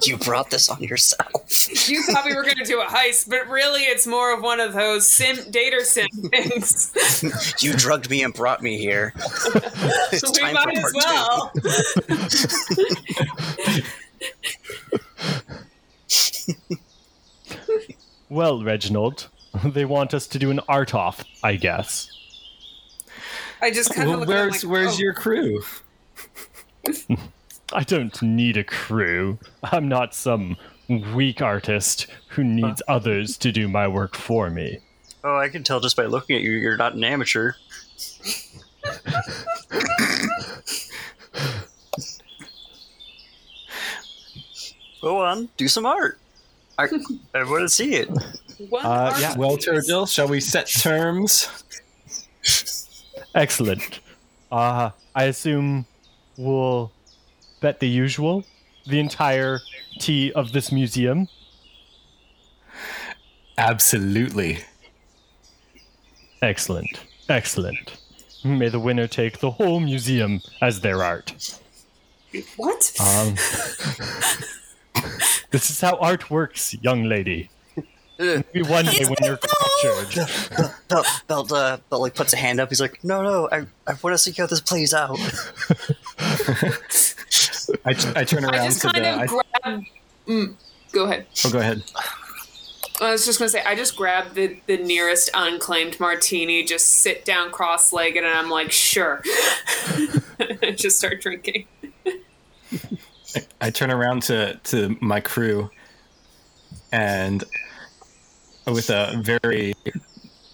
[0.04, 1.90] you brought this on yourself.
[1.90, 4.60] You thought we were going to do a heist, but really it's more of one
[4.60, 6.94] of those sim dater sim things.
[7.62, 9.14] You drugged me and brought me here.
[10.12, 11.54] It's we time might for as part
[16.68, 16.76] two.
[18.30, 18.58] Well.
[18.58, 19.30] well, Reginald,
[19.66, 22.12] they want us to do an art off, I guess.
[23.62, 25.62] I just kind of Well, look at where's like, where's oh, your crew?
[27.74, 29.38] I don't need a crew.
[29.64, 34.80] I'm not some weak artist who needs others to do my work for me.
[35.24, 37.54] Oh, I can tell just by looking at you, you're not an amateur.
[45.02, 46.20] Go on, do some art.
[46.80, 46.88] I,
[47.40, 48.10] I want to see it.
[48.70, 49.36] one Uh, art yeah.
[49.38, 49.66] Well, piece.
[49.66, 51.50] Turgil, shall we set terms?
[53.36, 54.00] Excellent.
[54.52, 55.86] Uh, I assume
[56.38, 56.92] we'll
[57.62, 58.46] bet the usual,
[58.88, 59.60] the entire
[60.00, 61.28] tea of this museum.
[63.58, 64.60] Absolutely.
[66.42, 67.02] Excellent.
[67.28, 67.98] Excellent.
[68.46, 71.34] May the winner take the whole museum as their art.
[72.56, 72.94] What?
[73.02, 73.36] Um,
[75.52, 77.50] this is how art works, young lady.
[78.20, 80.28] Maybe one day when you're captured.
[80.90, 82.68] Belt, Belt, uh, Belt like puts a hand up.
[82.68, 85.18] He's like, "No, no, I, I want to see how this plays out."
[87.86, 89.14] I, I turn around I just to kind the.
[89.14, 89.84] of I, grab.
[90.28, 90.56] Mm,
[90.92, 91.28] go ahead.
[91.46, 91.82] oh, go ahead.
[93.02, 97.24] I was just gonna say, I just grab the the nearest unclaimed martini, just sit
[97.24, 99.24] down cross-legged, and I'm like, sure,
[100.62, 101.68] and just start drinking.
[103.62, 105.70] I turn around to to my crew,
[106.92, 107.44] and
[108.66, 109.74] with a very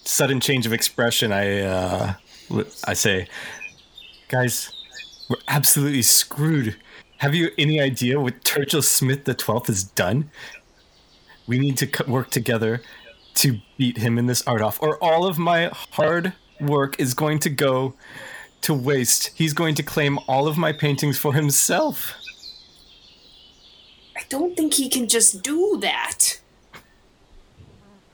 [0.03, 2.13] sudden change of expression, I uh,
[2.85, 3.27] I say,
[4.27, 4.71] "Guys,
[5.29, 6.77] we're absolutely screwed.
[7.17, 10.29] Have you any idea what Turgil Smith the Twelfth has done?
[11.47, 12.81] We need to work together
[13.35, 17.39] to beat him in this art off, or all of my hard work is going
[17.39, 17.93] to go."
[18.61, 19.29] To waste.
[19.35, 22.15] He's going to claim all of my paintings for himself.
[24.15, 26.39] I don't think he can just do that.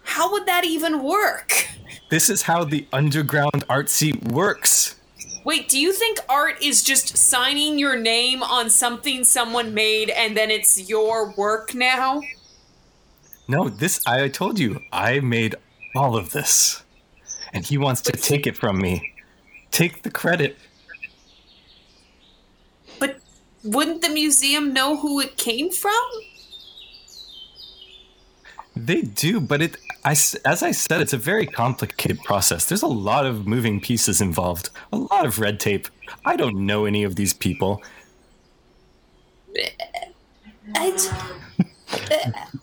[0.03, 1.67] How would that even work?
[2.09, 4.95] This is how the underground art scene works.
[5.43, 10.35] Wait, do you think art is just signing your name on something someone made and
[10.35, 12.21] then it's your work now?
[13.47, 15.55] No, this I told you, I made
[15.95, 16.83] all of this.
[17.53, 19.13] And he wants to take it from me.
[19.71, 20.57] Take the credit.
[23.63, 25.93] But wouldn't the museum know who it came from?
[28.75, 32.65] They do, but it I, as I said, it's a very complicated process.
[32.65, 35.87] There's a lot of moving pieces involved, a lot of red tape.
[36.25, 37.83] I don't know any of these people.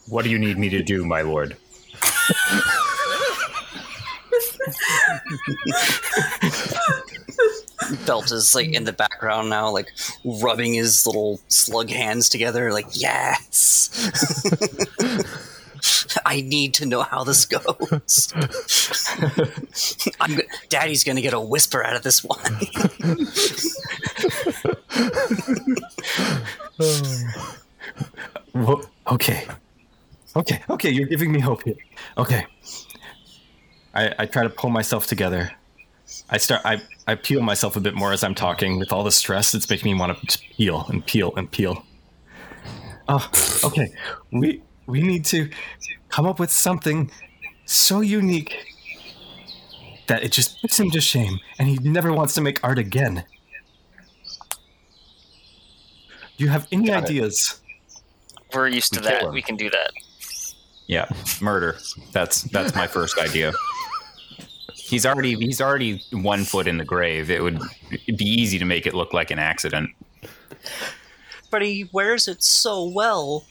[0.08, 1.58] What do you need me to do, my lord?
[8.07, 9.93] Belt is like in the background now, like
[10.25, 13.88] rubbing his little slug hands together, like, yes.
[16.27, 18.33] I need to know how this goes.
[20.21, 22.38] I'm Daddy's gonna get a whisper out of this one.
[28.53, 29.47] Whoa, okay.
[30.37, 31.77] Okay, okay, you're giving me hope here.
[32.17, 32.47] Okay.
[33.95, 35.51] I, I try to pull myself together.
[36.31, 39.11] I start I, I peel myself a bit more as I'm talking with all the
[39.12, 41.85] stress it's making me want to just peel and peel and peel.
[43.09, 43.31] Oh,
[43.64, 43.92] okay.
[44.33, 45.51] We we need to
[46.09, 47.11] come up with something
[47.66, 48.55] so unique
[50.07, 53.25] that it just puts him to shame and he never wants to make art again.
[56.37, 57.11] Do you have any Got it.
[57.11, 57.61] ideas?
[58.55, 59.23] We're used to We that.
[59.25, 59.33] him.
[59.33, 59.90] We can do that.
[60.87, 61.07] Yeah,
[61.42, 61.77] murder.
[62.12, 63.53] That's that's my first idea.
[64.88, 67.31] He's already he's already one foot in the grave.
[67.31, 69.90] It would be easy to make it look like an accident.
[71.51, 73.44] but he wears it so well.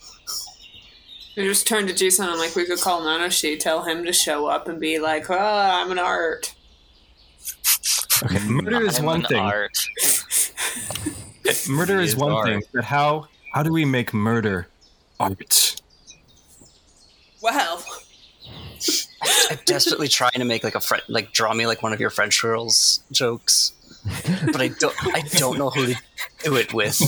[1.38, 4.48] I just turned to Jisan and like we could call Nanoshi, tell him to show
[4.48, 6.56] up and be like, oh, I'm an art.
[8.24, 9.38] Okay, murder is I'm one thing.
[9.38, 9.78] Art.
[11.48, 12.48] Uh, murder is is one art.
[12.48, 14.68] thing, but how how do we make murder
[15.20, 15.82] art?
[17.44, 17.84] Well,
[19.50, 22.10] I'm desperately trying to make like a friend, like draw me like one of your
[22.10, 23.72] French girls jokes,
[24.52, 24.96] but I don't.
[25.16, 25.96] I don't know who to
[26.44, 27.02] do it with.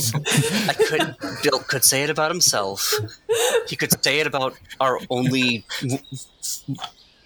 [0.68, 1.16] I could.
[1.42, 2.92] Bill could say it about himself.
[3.68, 5.64] He could say it about our only,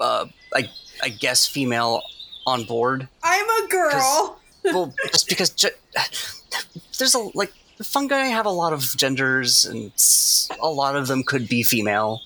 [0.01, 0.71] uh, I
[1.03, 2.03] I guess, female
[2.47, 3.09] on board.
[3.23, 4.39] I'm a girl.
[4.65, 5.67] Well, just because ge-
[6.99, 9.93] there's a like fungi have a lot of genders, and
[10.61, 12.21] a lot of them could be female.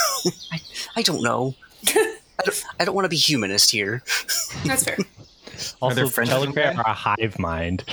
[0.52, 0.60] I,
[0.96, 1.54] I don't know.
[1.86, 4.02] I don't, I don't want to be humanist here.
[4.64, 4.98] That's fair.
[5.80, 6.82] Also, there French Telegram fungi?
[6.82, 7.84] are a hive mind.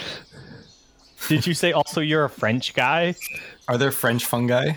[1.27, 3.15] Did you say also you're a French guy?
[3.67, 4.73] Are there French fungi?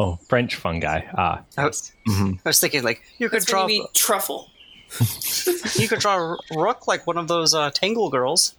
[0.00, 1.02] Oh, French fungi.
[1.16, 4.50] Ah, I was, I was thinking like you could That's draw you mean truffle.
[5.76, 8.54] you could draw R- Rook like one of those uh, Tangle girls.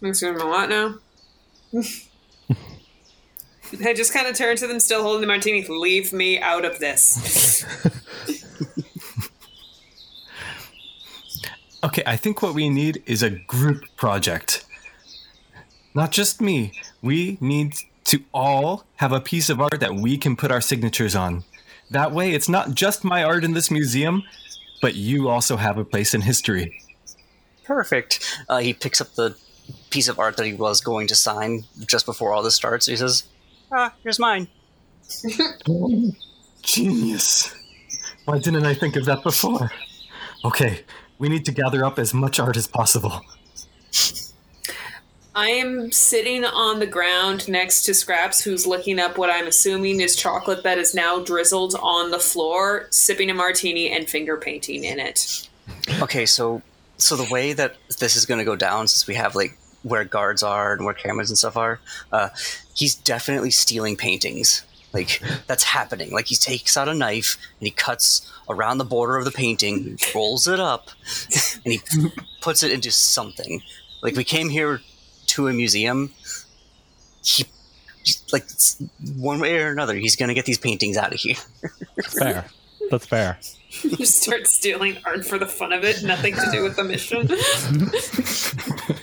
[0.00, 0.96] Makes a lot now?
[3.84, 5.66] I just kind of turn to them, still holding the martini.
[5.66, 7.64] Leave me out of this.
[11.86, 14.64] Okay, I think what we need is a group project.
[15.94, 16.72] Not just me.
[17.00, 17.76] We need
[18.06, 21.44] to all have a piece of art that we can put our signatures on.
[21.90, 24.24] That way, it's not just my art in this museum,
[24.82, 26.82] but you also have a place in history.
[27.62, 28.36] Perfect.
[28.48, 29.36] Uh, he picks up the
[29.90, 32.86] piece of art that he was going to sign just before all this starts.
[32.86, 33.22] He says,
[33.72, 34.48] "Ah, here's mine."
[36.62, 37.54] Genius.
[38.24, 39.70] Why didn't I think of that before?
[40.44, 40.84] Okay,
[41.18, 43.20] we need to gather up as much art as possible.
[45.36, 50.00] I am sitting on the ground next to Scraps, who's looking up what I'm assuming
[50.00, 54.84] is chocolate that is now drizzled on the floor, sipping a martini and finger painting
[54.84, 55.46] in it.
[56.00, 56.62] Okay, so
[56.96, 60.04] so the way that this is going to go down, since we have like where
[60.04, 61.80] guards are and where cameras and stuff are,
[62.12, 62.28] uh,
[62.74, 64.64] he's definitely stealing paintings.
[64.92, 66.10] Like that's happening.
[66.10, 69.98] Like he takes out a knife and he cuts around the border of the painting,
[70.14, 70.88] rolls it up,
[71.64, 71.80] and he
[72.40, 73.62] puts it into something.
[74.02, 74.80] Like we came here
[75.26, 76.12] to a museum.
[77.22, 77.44] He
[78.32, 78.44] like
[79.16, 81.36] one way or another, he's going to get these paintings out of here.
[82.18, 82.46] fair.
[82.90, 83.38] That's fair.
[83.70, 87.28] Just start stealing art for the fun of it, nothing to do with the mission.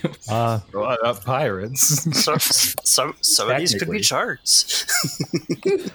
[0.30, 2.05] Uh, Uh, uh, pirates.
[2.24, 4.01] So, some some of these could be Technically.
[4.01, 4.86] charts.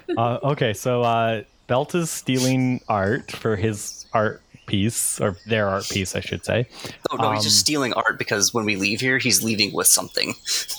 [0.17, 5.89] uh, okay, so uh, Belt is stealing art for his art piece, or their art
[5.89, 6.67] piece, I should say.
[7.11, 9.87] Oh no, he's just Um, stealing art because when we leave here, he's leaving with
[9.87, 10.35] something.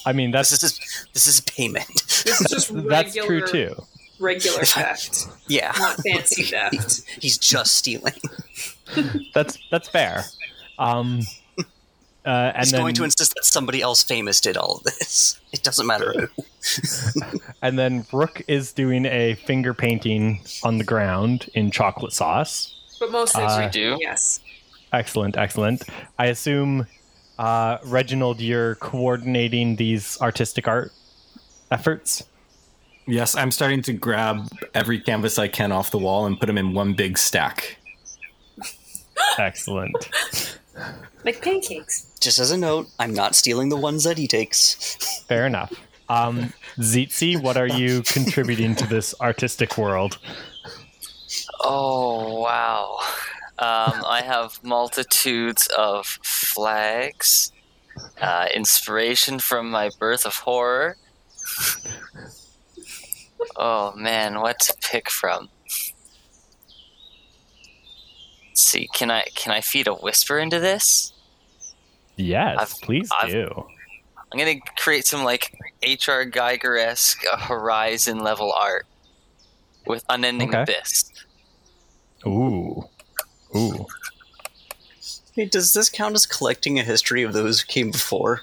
[0.05, 1.87] I mean, This is this is payment.
[2.23, 3.75] This is just regular, that's true too.
[4.19, 7.01] regular theft, yeah, not fancy theft.
[7.19, 8.13] he's just stealing.
[9.33, 10.23] That's that's fair.
[10.77, 11.21] Um,
[12.25, 15.39] uh, and he's then going to insist that somebody else famous did all of this.
[15.51, 16.43] It doesn't matter who.
[17.63, 22.75] and then Rook is doing a finger painting on the ground in chocolate sauce.
[22.99, 23.97] But mostly, Uh, we do?
[23.99, 24.41] Yes.
[24.93, 25.85] Excellent, excellent.
[26.19, 26.85] I assume
[27.39, 30.91] uh, Reginald, you're coordinating these artistic art
[31.71, 32.23] efforts.
[33.07, 36.59] Yes, I'm starting to grab every canvas I can off the wall and put them
[36.59, 37.77] in one big stack.
[39.39, 40.09] Excellent.
[41.23, 42.07] Like pancakes.
[42.19, 44.95] Just as a note, I'm not stealing the ones that he takes.
[45.27, 45.73] Fair enough.
[46.07, 50.17] Um, Tzitzi, what are you contributing to this artistic world?
[51.61, 52.97] Oh wow!
[53.59, 57.51] Um, I have multitudes of flags,
[58.19, 60.97] uh, inspiration from my birth of horror.
[63.55, 65.49] Oh man, what to pick from?
[68.59, 71.13] Let's see, can I can I feed a whisper into this?
[72.17, 73.65] Yes, I've- please I've- do.
[74.33, 76.25] I'm gonna create some like H.R.
[76.25, 78.85] Giger esque uh, horizon level art
[79.87, 80.63] with unending Okay.
[80.63, 81.09] abyss.
[82.27, 82.83] Ooh.
[83.55, 83.85] Ooh.
[85.35, 88.41] Hey, does this count as collecting a history of those who came before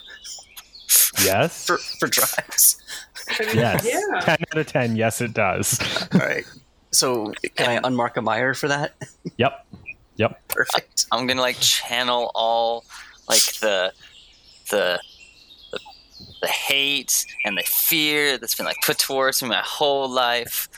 [1.23, 1.67] Yes.
[1.67, 2.79] for, for drives?
[3.53, 3.85] Yes.
[3.87, 4.21] Yeah.
[4.23, 4.97] 10 out of 10.
[4.97, 5.79] Yes, it does.
[6.15, 6.47] All right.
[6.91, 8.95] So can I unmark a mire for that?
[9.37, 9.67] yep.
[10.17, 10.49] Yep.
[10.49, 11.07] Perfect.
[11.13, 12.85] I'm gonna like channel all
[13.29, 13.93] like the
[14.71, 14.99] the
[15.73, 15.79] the,
[16.41, 20.69] the hate and the fear that's been like put towards me my whole life,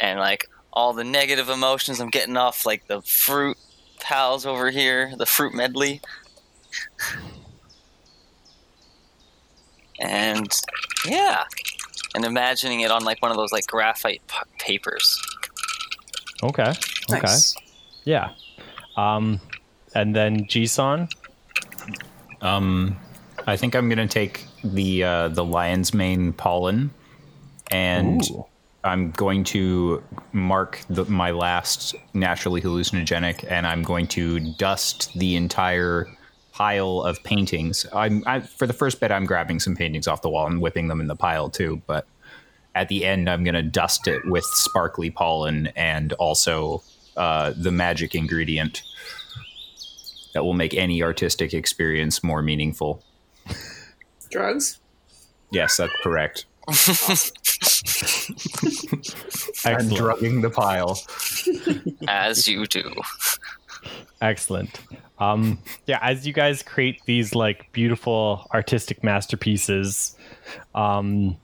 [0.00, 3.56] and like all the negative emotions I'm getting off like the fruit
[4.00, 6.00] pals over here, the fruit medley,
[10.00, 10.50] and
[11.06, 11.44] yeah,
[12.14, 15.20] and imagining it on like one of those like graphite p- papers.
[16.42, 16.72] Okay.
[17.10, 17.20] Okay.
[17.22, 17.54] Nice.
[18.04, 18.30] Yeah.
[18.98, 19.40] Um,
[19.94, 21.10] and then Jisan.
[22.42, 22.96] Um,
[23.46, 26.90] I think I'm gonna take the uh, the lion's mane pollen,
[27.70, 28.44] and Ooh.
[28.84, 35.36] I'm going to mark the, my last naturally hallucinogenic, and I'm going to dust the
[35.36, 36.08] entire
[36.52, 37.86] pile of paintings.
[37.92, 40.88] I'm I, for the first bit, I'm grabbing some paintings off the wall and whipping
[40.88, 41.80] them in the pile too.
[41.86, 42.06] But
[42.74, 46.82] at the end, I'm going to dust it with sparkly pollen and also
[47.18, 48.82] uh, the magic ingredient
[50.32, 53.02] that will make any artistic experience more meaningful.
[54.30, 54.78] Drugs.
[55.50, 56.46] Yes, that's correct.
[59.64, 61.00] I'm drugging the pile.
[62.06, 62.94] As you do.
[64.20, 64.80] Excellent.
[65.18, 70.16] Um, yeah, as you guys create these like beautiful artistic masterpieces,
[70.74, 71.36] um,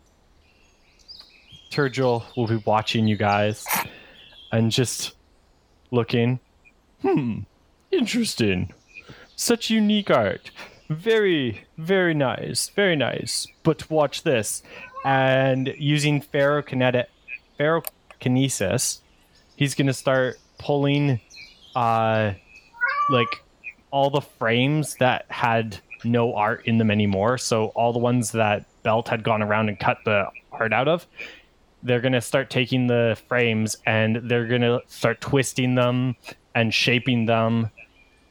[1.70, 3.66] Turgil will be watching you guys
[4.52, 5.13] and just
[5.94, 6.40] looking.
[7.02, 7.40] Hmm,
[7.90, 8.72] interesting.
[9.36, 10.50] Such unique art.
[10.88, 12.68] Very, very nice.
[12.68, 13.46] Very nice.
[13.62, 14.62] But watch this.
[15.04, 17.06] And using ferrokinetic,
[17.58, 19.00] ferrokinesis,
[19.56, 21.20] he's going to start pulling
[21.74, 22.32] uh,
[23.10, 23.28] like
[23.90, 27.38] all the frames that had no art in them anymore.
[27.38, 31.06] So all the ones that Belt had gone around and cut the art out of,
[31.84, 36.16] they're gonna start taking the frames and they're gonna start twisting them
[36.54, 37.70] and shaping them,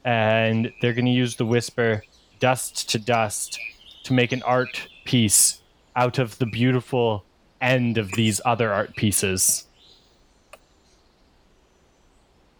[0.03, 2.03] and they're gonna use the whisper
[2.39, 3.57] dust to dust
[4.03, 5.61] to make an art piece
[5.95, 7.23] out of the beautiful
[7.61, 9.65] end of these other art pieces.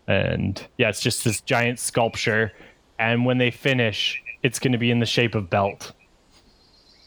[0.08, 2.54] And yeah, it's just this giant sculpture.
[3.00, 5.92] And when they finish, it's going to be in the shape of belt.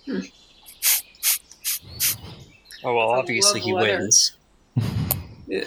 [0.04, 0.20] Hmm.
[2.86, 3.98] Oh well, That's obviously he letter.
[3.98, 4.36] wins.
[5.48, 5.64] Yeah.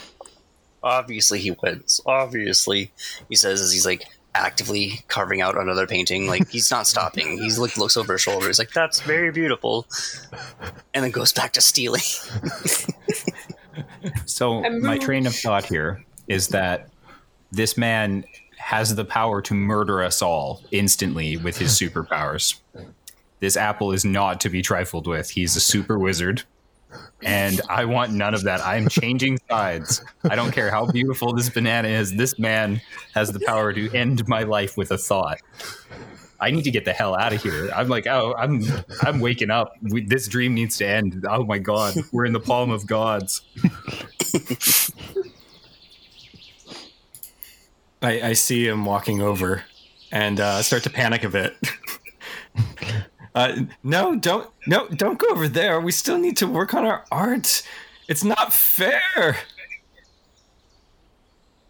[0.81, 1.99] Obviously he wins.
[2.05, 2.91] Obviously,
[3.27, 6.27] he says as he's like actively carving out another painting.
[6.27, 7.37] Like he's not stopping.
[7.37, 8.47] He's like looks over his shoulder.
[8.47, 9.85] He's like, "That's very beautiful,"
[10.93, 12.01] and then goes back to stealing.
[14.25, 16.89] So my train of thought here is that
[17.51, 18.23] this man
[18.57, 22.59] has the power to murder us all instantly with his superpowers.
[23.39, 25.29] This apple is not to be trifled with.
[25.29, 26.43] He's a super wizard.
[27.21, 28.65] And I want none of that.
[28.65, 30.03] I'm changing sides.
[30.29, 32.15] I don't care how beautiful this banana is.
[32.15, 32.81] This man
[33.13, 35.39] has the power to end my life with a thought.
[36.39, 37.69] I need to get the hell out of here.
[37.75, 38.63] I'm like, oh, I'm,
[39.01, 39.73] I'm waking up.
[39.81, 41.25] We, this dream needs to end.
[41.29, 43.41] Oh my god, we're in the palm of gods.
[48.01, 49.63] I, I see him walking over
[50.11, 51.57] and uh, start to panic a bit.
[53.39, 55.79] uh, no, don't no, don't go over there.
[55.79, 57.63] We still need to work on our art.
[58.09, 59.37] It's not fair.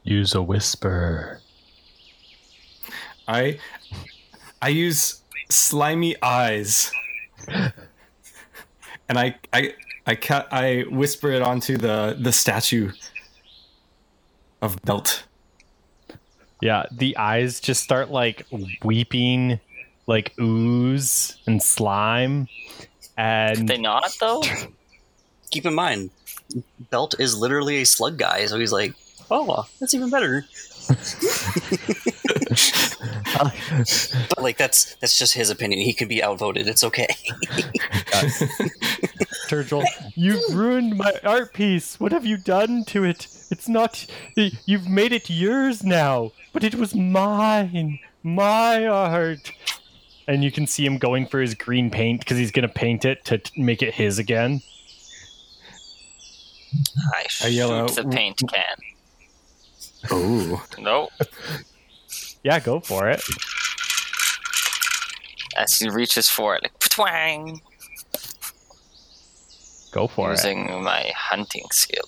[0.04, 1.42] Use a whisper.
[3.28, 3.60] I
[4.64, 6.92] I use slimy eyes,
[7.48, 7.72] and
[9.20, 9.76] I I
[10.08, 12.92] I cut I whisper it onto the the statue
[14.60, 15.24] of Belt.
[16.62, 18.48] Yeah, the eyes just start like
[18.82, 19.60] weeping
[20.10, 22.48] like ooze and slime.
[23.16, 24.42] And They not though.
[25.52, 26.10] Keep in mind,
[26.90, 28.96] Belt is literally a slug guy, so he's like,
[29.30, 30.46] oh, that's even better.
[33.38, 35.82] But like that's that's just his opinion.
[35.82, 36.68] He can be outvoted.
[36.68, 37.08] It's okay.
[39.48, 39.84] Turtle,
[40.16, 42.00] you've ruined my art piece.
[42.00, 43.28] What have you done to it?
[43.52, 44.06] It's not.
[44.36, 48.00] You've made it yours now, but it was mine.
[48.24, 49.52] My art.
[50.30, 53.04] And you can see him going for his green paint because he's going to paint
[53.04, 54.62] it to t- make it his again.
[57.16, 58.76] I shoot yell out, the paint can.
[60.12, 60.64] Oh.
[60.78, 61.10] Nope.
[62.44, 63.24] Yeah, go for it.
[65.58, 67.60] As he reaches for it, like twang,
[69.92, 70.34] Go for it.
[70.34, 72.06] using my hunting skill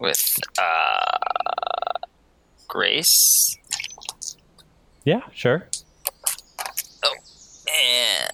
[0.00, 1.18] with uh,
[2.68, 3.58] grace
[5.04, 5.68] Yeah, sure.
[7.04, 7.14] Oh,
[7.84, 8.30] and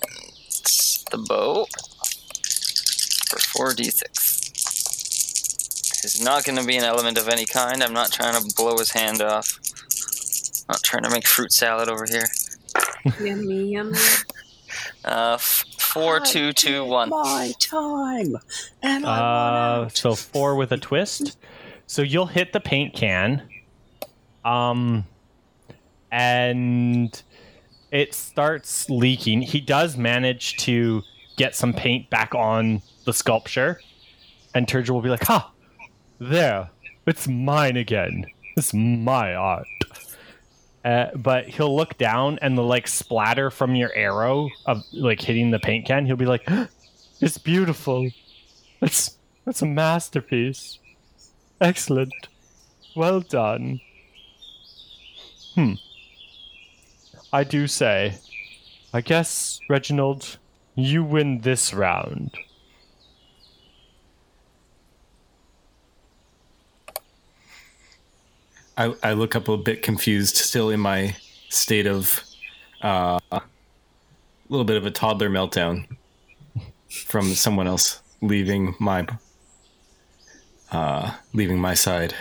[1.10, 1.66] the bow
[3.28, 4.38] for four d six.
[6.02, 7.82] It's not going to be an element of any kind.
[7.82, 9.58] I'm not trying to blow his hand off.
[10.68, 12.26] I'm Not trying to make fruit salad over here.
[13.20, 13.98] Yummy, yummy.
[15.04, 17.08] Uh, f- four, two, two, one.
[17.10, 18.36] My time,
[18.82, 21.36] and Uh, so four with a twist.
[21.86, 23.42] So you'll hit the paint can.
[24.44, 25.04] Um,
[26.10, 27.22] and
[27.90, 29.42] it starts leaking.
[29.42, 31.02] He does manage to
[31.36, 33.80] get some paint back on the sculpture,
[34.54, 35.50] and Turgil will be like, "Ha,
[36.18, 36.70] there,
[37.06, 38.26] it's mine again.
[38.56, 39.66] It's my art."
[40.84, 45.50] Uh, but he'll look down and the like splatter from your arrow of like hitting
[45.50, 46.06] the paint can.
[46.06, 46.48] He'll be like,
[47.20, 48.10] "It's beautiful.
[48.80, 50.78] That's that's a masterpiece.
[51.60, 52.28] Excellent.
[52.96, 53.80] Well done.
[55.54, 55.74] Hmm.
[57.32, 58.18] I do say,
[58.92, 60.38] I guess, Reginald,
[60.74, 62.36] you win this round.
[68.76, 71.14] I, I look up a bit confused, still in my
[71.50, 72.22] state of
[72.82, 73.42] uh, a
[74.48, 75.86] little bit of a toddler meltdown
[76.88, 79.06] from someone else leaving my
[80.72, 82.14] uh, leaving my side.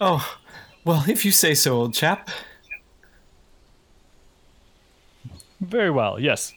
[0.00, 0.38] Oh,
[0.84, 2.30] well, if you say so, old chap.
[5.60, 6.52] Very well, yes.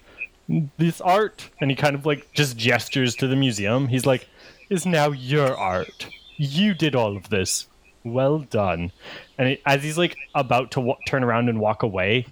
[0.78, 3.88] This art, and he kind of like just gestures to the museum.
[3.88, 4.28] He's like,
[4.70, 6.08] is now your art.
[6.38, 7.68] You did all of this.
[8.04, 8.92] Well done.
[9.38, 12.26] And it, as he's like about to wa- turn around and walk away,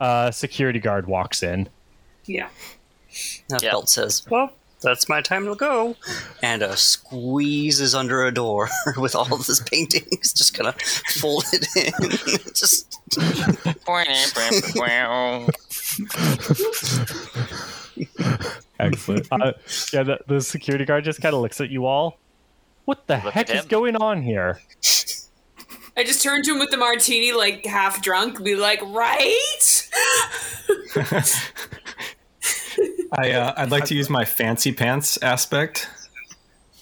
[0.00, 1.68] a security guard walks in.
[2.24, 2.48] Yeah.
[3.48, 3.70] That Yeah.
[3.70, 4.52] Belt says, "Well,
[4.86, 5.96] that's my time to go,"
[6.42, 11.66] and uh, squeezes under a door with all of his paintings, just kind of folded
[11.76, 11.92] in.
[12.54, 12.98] just
[18.78, 19.28] Excellent.
[19.30, 19.52] uh,
[19.92, 22.18] yeah, the, the security guard just kind of looks at you all.
[22.84, 24.60] What the Look heck is going on here?
[25.96, 29.88] I just turn to him with the martini, like half drunk, be like, right?
[33.12, 35.88] I uh, I'd like to use my fancy pants aspect,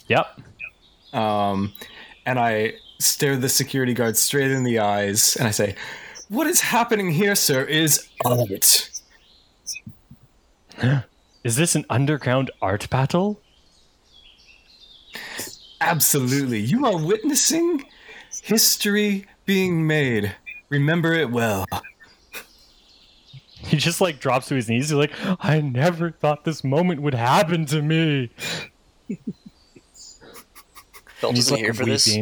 [0.09, 0.27] Yep.
[1.13, 1.73] um,
[2.27, 5.75] and I stare the security guard straight in the eyes, and I say,
[6.29, 7.63] "What is happening here, sir?
[7.65, 8.91] Is art."
[11.45, 13.39] Is this an underground art battle?
[15.83, 16.59] Absolutely.
[16.61, 17.85] You are witnessing
[18.43, 20.35] history being made.
[20.71, 21.67] Remember it well.
[23.67, 24.91] He just like drops to his knees.
[24.91, 28.31] He's like, I never thought this moment would happen to me.
[29.09, 29.21] Belt
[31.23, 32.17] And he's isn't like here for this,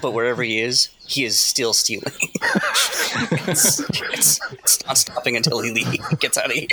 [0.00, 2.04] but wherever he is, he is still stealing.
[3.46, 6.68] it's, it's, it's not stopping until he leaves, gets out of here.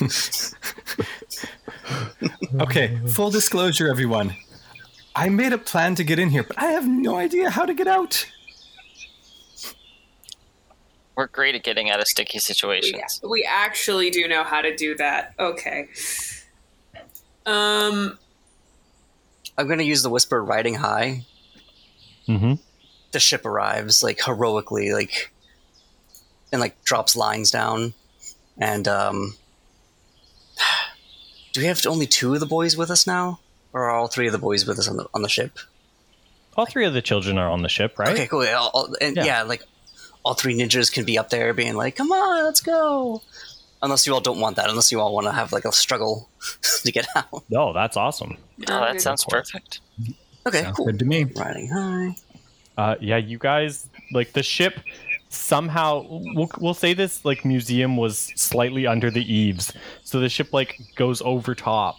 [2.60, 4.34] Okay, full disclosure, everyone.
[5.14, 7.74] I made a plan to get in here, but I have no idea how to
[7.74, 8.26] get out.
[11.16, 13.20] We're great at getting out of sticky situations.
[13.26, 15.32] we actually do know how to do that.
[15.38, 15.88] Okay.
[17.46, 18.18] Um,
[19.56, 21.24] I'm going to use the whisper riding high.
[22.28, 22.54] Mm-hmm.
[23.12, 25.32] The ship arrives, like, heroically, like,
[26.52, 27.94] and, like, drops lines down.
[28.58, 29.36] And, um,
[31.52, 33.40] do we have only two of the boys with us now?
[33.72, 35.58] Or are all three of the boys with us on the, on the ship?
[36.56, 38.08] All three of the children are on the ship, right?
[38.12, 38.44] Okay, cool.
[38.44, 39.24] Yeah, all- all- and Yeah.
[39.24, 39.42] yeah.
[39.42, 39.62] like
[40.26, 43.22] all three ninjas can be up there being like, "Come on, let's go."
[43.80, 46.28] Unless you all don't want that, unless you all want to have like a struggle
[46.84, 47.44] to get out.
[47.54, 48.36] Oh, that's awesome.
[48.68, 49.80] Oh, that sounds perfect.
[50.46, 50.86] Okay, Sounds cool.
[50.86, 51.24] good to me.
[51.24, 52.16] Riding high.
[52.76, 54.80] Uh, yeah, you guys like the ship
[55.28, 56.04] somehow.
[56.08, 59.72] We'll we'll say this like museum was slightly under the eaves,
[60.02, 61.96] so the ship like goes over top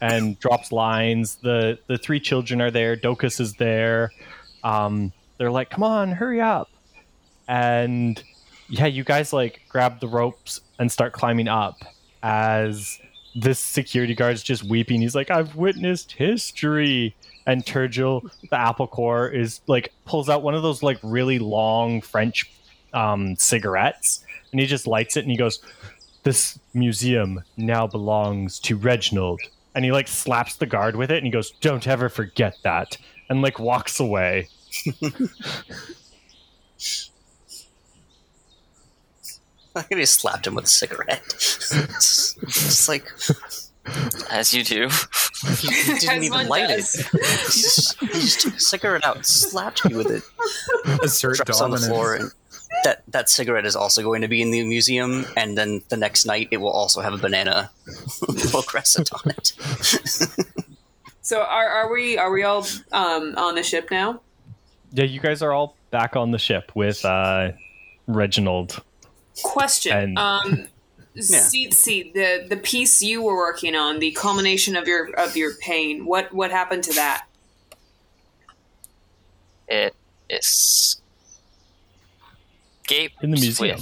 [0.00, 1.36] and drops lines.
[1.42, 2.96] The the three children are there.
[2.96, 4.12] Docus is there.
[4.64, 6.70] Um, they're like, "Come on, hurry up!"
[7.48, 8.22] And
[8.68, 11.82] yeah, you guys like grab the ropes and start climbing up
[12.22, 12.98] as
[13.34, 15.00] this security guard's just weeping.
[15.00, 17.16] He's like, I've witnessed history.
[17.46, 22.02] And Turgil, the apple core, is like pulls out one of those like really long
[22.02, 22.50] French
[22.92, 25.60] um, cigarettes and he just lights it and he goes,
[26.22, 29.40] This museum now belongs to Reginald.
[29.74, 32.96] And he like slaps the guard with it and he goes, Don't ever forget that.
[33.28, 34.48] And like walks away.
[39.80, 41.22] I could have slapped him with a cigarette.
[41.34, 43.10] it's, it's like
[44.30, 44.88] As you do.
[45.58, 46.94] he, he didn't As even light does.
[46.94, 47.06] it.
[47.12, 50.22] He just, he just took a cigarette out, slapped me with it,
[51.02, 52.30] Assert drops on the floor, and
[52.84, 55.24] that that cigarette is also going to be in the museum.
[55.36, 57.70] And then the next night, it will also have a banana
[58.52, 59.52] book crescent on it.
[61.22, 64.20] So are, are we are we all um, on the ship now?
[64.92, 67.52] Yeah, you guys are all back on the ship with uh,
[68.06, 68.82] Reginald.
[69.42, 69.92] Question.
[69.96, 70.68] And- um,
[71.20, 75.54] seat seat the the piece you were working on, the culmination of your of your
[75.56, 76.04] pain.
[76.06, 77.26] What what happened to that?
[79.68, 79.94] It
[80.30, 81.00] is.
[82.86, 83.80] Gape In the museum.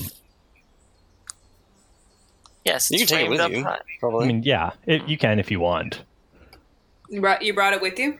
[2.65, 3.63] Yes, You can take it with up you.
[3.63, 3.79] high.
[4.03, 6.03] I mean, yeah, it, you can if you want.
[7.09, 8.19] You brought you brought it with you?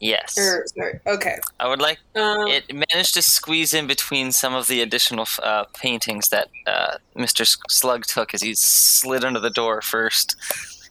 [0.00, 0.98] Yes, Or, sorry.
[1.06, 1.38] Okay.
[1.60, 1.98] I would like.
[2.16, 6.96] Um, It managed to squeeze in between some of the additional uh, paintings that uh,
[7.14, 7.46] Mr.
[7.68, 10.36] Slug took as he slid under the door first.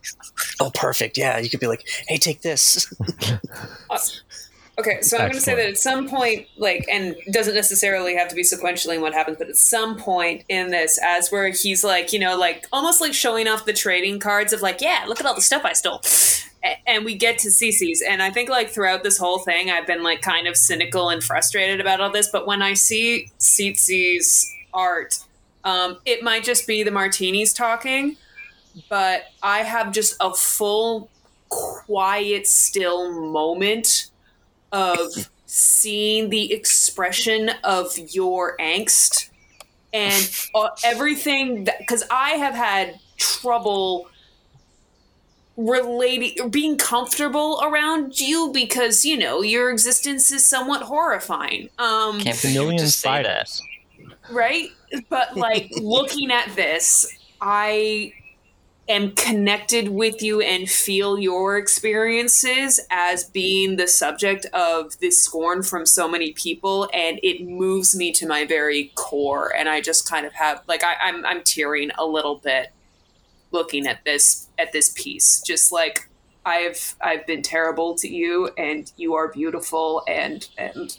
[0.59, 1.17] oh, perfect.
[1.17, 2.91] Yeah, you could be like, "Hey, take this."
[4.79, 8.29] Okay, so I'm going to say that at some point, like, and doesn't necessarily have
[8.29, 11.83] to be sequentially in what happens, but at some point in this, as where he's
[11.83, 15.19] like, you know, like almost like showing off the trading cards of like, yeah, look
[15.19, 16.01] at all the stuff I stole.
[16.85, 20.03] And we get to Cece's, and I think like throughout this whole thing, I've been
[20.03, 22.27] like kind of cynical and frustrated about all this.
[22.29, 25.19] But when I see Cece's art,
[25.63, 28.17] um, it might just be the martinis talking,
[28.89, 31.09] but I have just a full,
[31.49, 34.11] quiet, still moment
[34.71, 39.29] of seeing the expression of your angst
[39.91, 44.07] and uh, everything because I have had trouble
[45.67, 51.69] relating being comfortable around you because you know your existence is somewhat horrifying.
[51.77, 53.49] Um Can't A believe you million just say that.
[54.31, 54.69] right?
[55.09, 57.05] But like looking at this
[57.41, 58.11] i
[58.89, 65.61] am connected with you and feel your experiences as being the subject of this scorn
[65.63, 70.09] from so many people and it moves me to my very core and i just
[70.09, 72.69] kind of have like I, I'm, I'm tearing a little bit
[73.51, 76.09] looking at this at this piece just like
[76.45, 80.97] i've i've been terrible to you and you are beautiful and and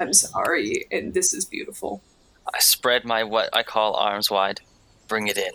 [0.00, 2.02] i'm sorry and this is beautiful
[2.54, 4.60] I spread my what I call arms wide.
[5.08, 5.52] Bring it in.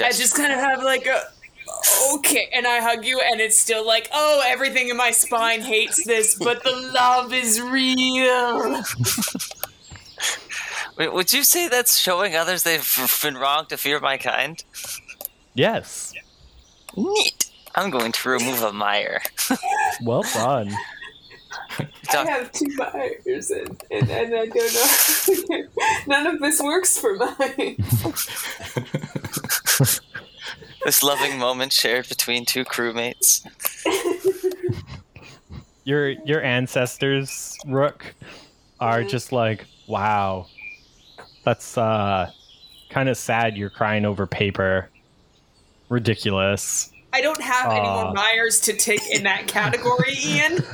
[0.00, 1.22] I just kind of have like a
[2.14, 6.04] okay, and I hug you, and it's still like, oh, everything in my spine hates
[6.04, 8.82] this, but the love is real.
[10.96, 14.62] Wait, would you say that's showing others they've been wrong to fear my kind?
[15.54, 16.12] Yes.
[16.96, 17.50] Neat.
[17.74, 19.22] I'm going to remove a mire.
[20.02, 20.72] Well done.
[21.78, 25.64] I have two mires, and, and, and I don't know.
[26.06, 27.76] None of this works for mine.
[30.84, 33.46] This loving moment shared between two crewmates.
[35.84, 38.14] Your your ancestors, Rook,
[38.80, 39.08] are mm-hmm.
[39.08, 40.46] just like, wow.
[41.44, 42.30] That's uh
[42.90, 44.88] kind of sad you're crying over paper.
[45.88, 46.90] Ridiculous.
[47.14, 50.64] I don't have any more mires to tick in that category, Ian.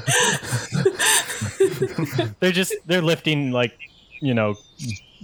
[2.40, 3.76] They're just they're lifting like,
[4.20, 4.54] you know,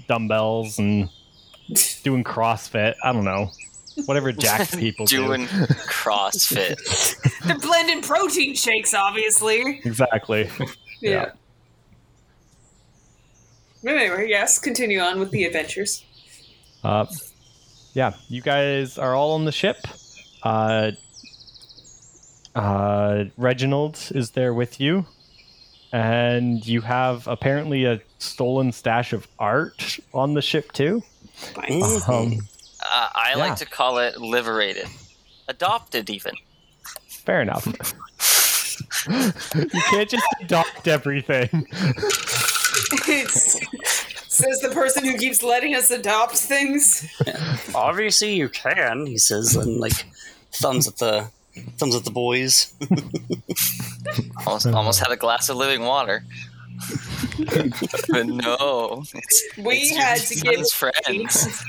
[0.09, 1.09] dumbbells and
[2.03, 2.95] doing CrossFit.
[3.05, 3.51] I don't know.
[4.07, 5.25] Whatever jacked people do.
[5.25, 5.67] Doing do.
[5.87, 6.77] CrossFit.
[7.45, 9.81] They're blending protein shakes, obviously.
[9.85, 10.51] Exactly.
[11.01, 11.31] Yeah.
[13.87, 16.05] Anyway, yes, continue on with the adventures.
[16.83, 17.07] Uh,
[17.93, 19.77] yeah, you guys are all on the ship.
[20.43, 20.93] Uh,
[22.55, 25.07] uh, Reginald is there with you,
[25.93, 31.03] and you have apparently a stolen stash of art on the ship too.
[31.57, 32.09] Nice.
[32.09, 32.41] Um,
[32.87, 33.37] Uh, I Yeah.
[33.37, 34.87] like to call it liberated.
[35.49, 36.35] Adopted, even.
[37.09, 37.67] fair enough.
[39.09, 41.67] You can't just adopt everything.
[43.09, 43.57] It's,
[44.35, 47.09] says the person who keeps letting us adopt things.
[47.75, 49.07] Obviously, you can.
[49.07, 49.93] He says, and like
[50.53, 51.29] thumbs at the
[51.77, 52.75] thumbs at the boys.
[54.47, 56.25] Almost, almost had a glass of living water.
[58.11, 61.65] but no, it's, We it's had to give son's friends.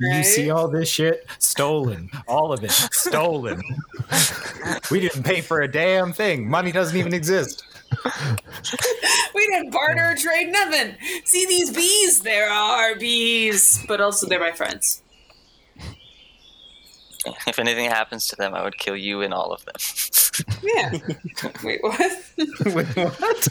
[0.00, 1.26] You see all this shit?
[1.38, 2.10] Stolen.
[2.26, 2.72] All of it.
[2.72, 3.62] Stolen.
[4.90, 6.48] we didn't pay for a damn thing.
[6.48, 7.64] Money doesn't even exist.
[9.34, 10.96] We didn't barter trade nothing.
[11.24, 12.20] See these bees?
[12.20, 15.02] There are bees, but also they're my friends.
[17.46, 19.74] If anything happens to them, I would kill you and all of them.
[20.62, 20.92] Yeah.
[21.64, 22.24] Wait, what?
[22.66, 23.48] Wait, what?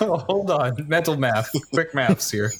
[0.00, 0.86] oh, hold on.
[0.88, 1.50] Mental math.
[1.72, 2.50] Quick maths here.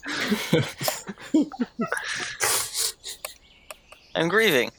[4.15, 4.71] I'm grieving.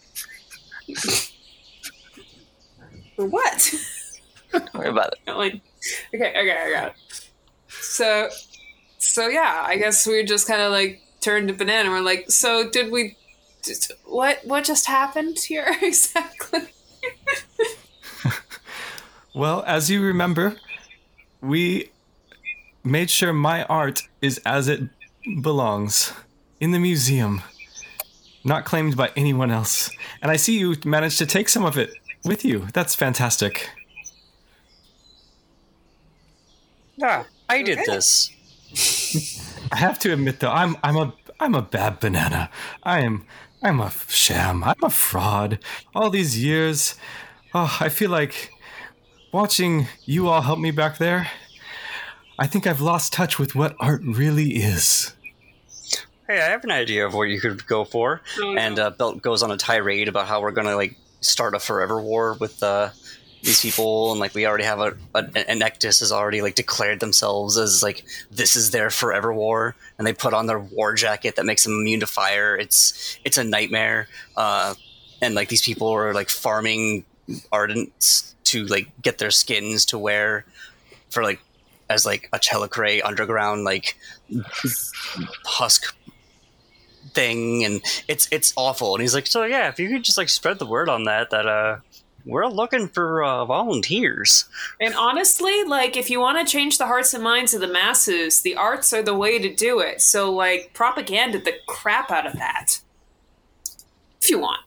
[3.15, 3.73] For what?
[4.51, 5.61] Don't worry about it.
[6.13, 6.93] okay, okay, I got it.
[7.67, 8.29] So,
[8.97, 11.89] so yeah, I guess we just kind of like turned to banana.
[11.89, 13.15] and We're like, so did we?
[13.63, 16.61] Did, what what just happened here exactly?
[19.37, 20.55] Well, as you remember,
[21.41, 21.91] we
[22.83, 24.81] made sure my art is as it
[25.43, 26.11] belongs
[26.59, 27.43] in the museum,
[28.43, 29.91] not claimed by anyone else.
[30.23, 31.91] And I see you managed to take some of it
[32.25, 32.67] with you.
[32.73, 33.69] That's fantastic.
[36.97, 38.31] Yeah, I did this.
[39.71, 42.49] I have to admit though, I'm I'm a I'm a bad banana.
[42.83, 43.25] I am
[43.61, 44.63] I'm a sham.
[44.63, 45.59] I'm a fraud.
[45.95, 46.95] All these years,
[47.53, 48.51] oh, I feel like
[49.31, 51.29] watching you all help me back there.
[52.39, 55.13] I think I've lost touch with what art really is.
[56.27, 58.21] Hey, I have an idea of what you could go for.
[58.39, 58.59] Oh, no.
[58.59, 62.01] And uh, Belt goes on a tirade about how we're gonna like start a forever
[62.01, 62.89] war with uh,
[63.47, 66.99] these people, and like we already have a, a an Ectus has already like declared
[66.99, 71.37] themselves as like this is their forever war, and they put on their war jacket
[71.37, 72.55] that makes them immune to fire.
[72.55, 74.75] It's it's a nightmare, uh,
[75.21, 77.05] and like these people are like farming
[77.51, 80.45] ardents to like get their skins to wear
[81.09, 81.39] for like
[81.89, 83.97] as like a Tzelicrae underground like
[85.45, 85.95] husk
[87.13, 90.29] thing and it's it's awful and he's like so yeah if you could just like
[90.29, 91.77] spread the word on that that uh
[92.27, 94.45] we're looking for uh, volunteers
[94.79, 98.41] And honestly, like if you want to change the hearts and minds of the masses,
[98.41, 100.01] the arts are the way to do it.
[100.01, 102.81] So like propaganda the crap out of that.
[104.21, 104.61] If you want.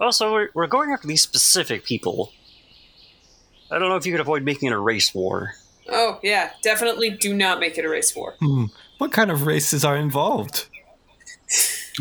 [0.00, 2.32] also we're, we're going after these specific people
[3.70, 5.54] i don't know if you could avoid making it a race war
[5.88, 8.34] Oh yeah, definitely do not make it a race war.
[8.40, 8.64] Hmm.
[8.98, 10.66] What kind of races are involved?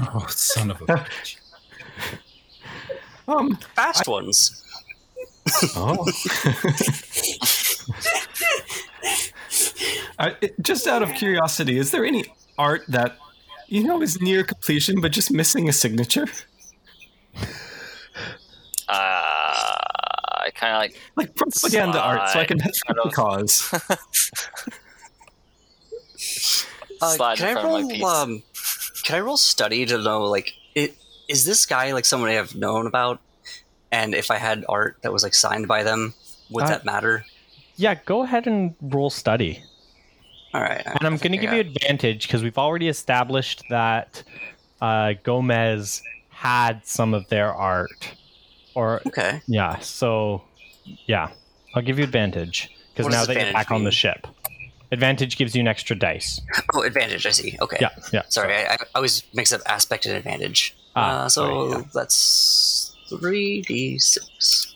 [0.02, 1.38] Oh, son of a bitch.
[3.28, 3.58] Um.
[3.76, 4.64] fast ones
[5.76, 6.06] Oh.
[10.20, 12.26] I, it- just out of curiosity, is there any
[12.58, 13.18] art that
[13.68, 16.26] you know is near completion but just missing a signature?
[18.88, 21.00] Uh, I kind of like.
[21.16, 23.74] Like propaganda art, so I can help Slide the cause.
[27.02, 28.42] uh, can i front roll um
[29.04, 30.96] can i roll study to know like it
[31.28, 33.20] is this guy like someone i have known about
[33.98, 36.14] and if i had art that was like signed by them
[36.54, 37.16] would Uh, that matter
[37.78, 39.54] Yeah, go ahead and roll study.
[40.54, 44.24] all right And I'm going to give you advantage because we've already established that
[44.88, 48.02] uh, Gomez had some of their art.
[48.76, 50.42] Or, okay yeah, so,
[51.14, 51.28] yeah,
[51.74, 54.28] I'll give you advantage because now that you're back on the ship.
[54.92, 56.40] Advantage gives you an extra dice.
[56.74, 57.26] Oh, advantage.
[57.26, 57.58] I see.
[57.66, 57.78] Okay.
[57.82, 58.22] Yeah, yeah.
[58.30, 60.76] Sorry, I, I always mix up aspect and advantage.
[60.96, 61.82] Ah, uh, so sorry, yeah.
[61.94, 64.74] that's three d six.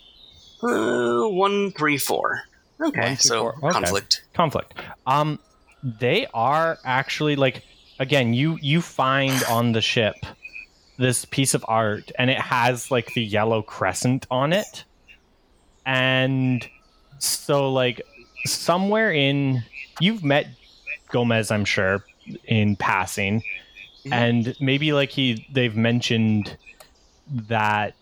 [0.61, 2.41] Uh, one, three, four.
[2.81, 3.55] Okay, One, so four.
[3.63, 3.71] Okay.
[3.71, 4.23] conflict.
[4.33, 4.73] conflict
[5.05, 5.37] um
[5.83, 7.63] they are actually like
[7.99, 10.15] again you you find on the ship
[10.97, 14.83] this piece of art and it has like the yellow crescent on it
[15.85, 16.67] and
[17.19, 18.01] so like
[18.45, 19.61] somewhere in
[19.99, 20.47] you've met
[21.11, 22.03] gomez i'm sure
[22.45, 23.43] in passing
[24.05, 24.13] Mhm.
[24.13, 26.55] and maybe like he they've mentioned
[27.27, 27.93] that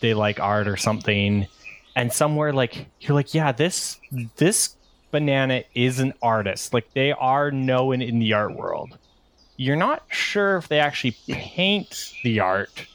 [0.00, 1.46] they like art or something
[1.96, 3.98] and somewhere like you're like yeah this
[4.36, 4.76] this
[5.10, 8.96] banana is an artist like they are known in the art world
[9.56, 12.86] you're not sure if they actually paint the art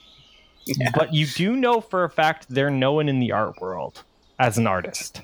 [0.66, 0.92] Yeah.
[0.96, 4.04] but you do know for a fact they're known in the art world
[4.40, 5.22] as an artist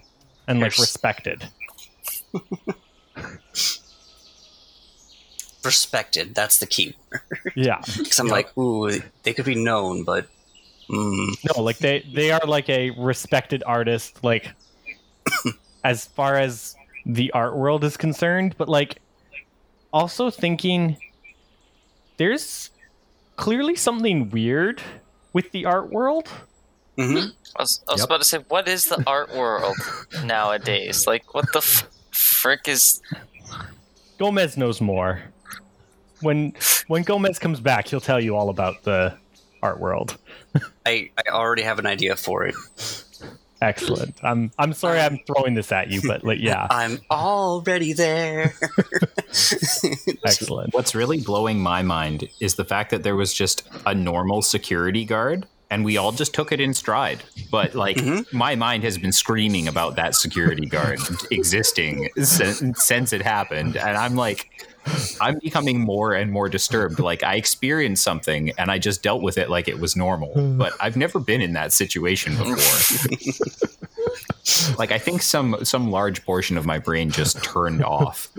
[0.48, 1.48] and like respected
[5.64, 6.36] Respected.
[6.36, 6.96] That's the key.
[7.56, 10.28] yeah Because I'm like, ooh, they could be known, but
[10.90, 14.52] mm, no like they they are like a respected artist like
[15.84, 16.76] as far as
[17.06, 19.00] the art world is concerned, but like
[19.94, 20.98] also thinking
[22.18, 22.70] there's
[23.38, 24.82] clearly something weird
[25.34, 26.30] with the art world.
[26.98, 27.28] hmm
[27.58, 28.06] I was, I was Yep.
[28.06, 29.78] about to say, what is the art world
[30.24, 31.06] nowadays?
[31.08, 33.02] Like, what the f- frick is?
[34.20, 35.22] Gomez knows more.
[36.22, 36.54] When
[36.88, 39.18] when Gomez comes back, he'll tell you all about the
[39.62, 40.18] art world.
[40.86, 42.56] I, I already have an idea for it.
[43.62, 44.16] Excellent.
[44.24, 48.54] I'm I'm sorry I'm throwing this at you, but like yeah, I'm already there.
[50.26, 50.74] excellent.
[50.74, 55.04] What's really blowing my mind is the fact that there was just a normal security
[55.04, 57.22] guard and we all just took it in stride.
[57.52, 58.36] But like mm-hmm.
[58.36, 61.00] my mind has been screaming about that security guard
[61.30, 64.68] existing since, since it happened and I'm like
[65.22, 67.00] I'm becoming more and more disturbed.
[67.00, 70.34] Like I experienced something and I just dealt with it like it was normal.
[70.58, 72.56] But I've never been in that situation before.
[74.78, 78.30] like I think some some large portion of my brain just turned off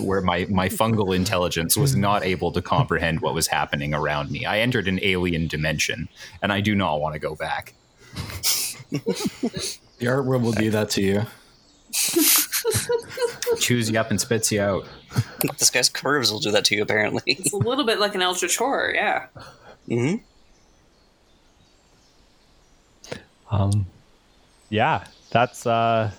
[0.00, 4.44] where my my fungal intelligence was not able to comprehend what was happening around me.
[4.44, 6.08] I entered an alien dimension
[6.42, 7.74] and I do not want to go back.
[9.98, 11.26] The art world will do that to you.
[13.58, 14.86] Chews you up and spits you out.
[15.58, 17.22] this guy's curves will do that to you, apparently.
[17.26, 19.26] It's a little bit like an Eldritch horror, yeah.
[19.88, 20.16] hmm
[23.50, 23.86] Um,
[24.68, 26.10] yeah, that's uh,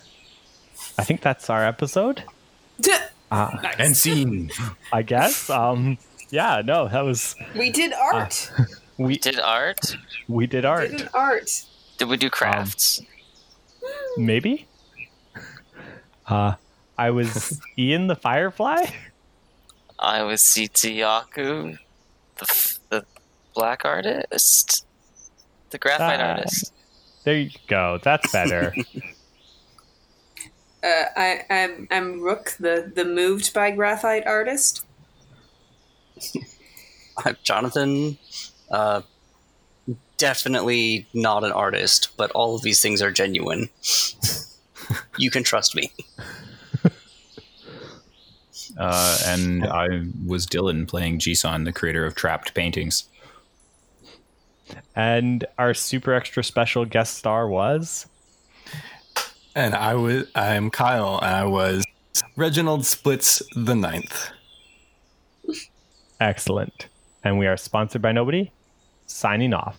[0.98, 2.24] I think that's our episode.
[2.82, 2.92] D-
[3.32, 3.76] Uh, nice.
[3.80, 4.52] And scene.
[4.94, 5.50] I guess.
[5.50, 5.98] Um,
[6.30, 8.52] yeah, no, that was we did art.
[8.98, 9.98] we Did art?
[10.28, 10.92] we did we art.
[10.92, 11.66] did art.
[11.98, 13.02] Did we do crafts?
[14.18, 14.68] Maybe.
[16.28, 16.56] Uh,
[16.98, 18.86] I was Ian the Firefly.
[20.00, 21.78] I was Tzitzi-Yaku,
[22.38, 23.06] the, f- the
[23.54, 24.86] black artist,
[25.70, 26.36] the graphite Ah.
[26.38, 26.72] artist.
[27.24, 28.00] There you go.
[28.04, 28.74] That's better.
[30.84, 34.86] Uh, I, I'm I'm Rook, the the moved by graphite artist.
[37.26, 38.20] I'm Jonathan.
[38.70, 39.02] Uh,
[40.18, 43.72] definitely not an artist, but all of these things are genuine.
[45.18, 45.92] You can trust me.
[48.78, 49.88] Uh, and I
[50.26, 53.06] was Dylan playing Jisan, the creator of Trapped Paintings.
[54.96, 58.06] and our super extra special guest star was
[59.56, 61.86] And I was I'm Kyle and I was
[62.36, 64.32] Reginald Splits the Ninth.
[66.20, 66.88] excellent.
[67.24, 68.52] And we are sponsored by nobody.
[69.06, 69.78] Signing off.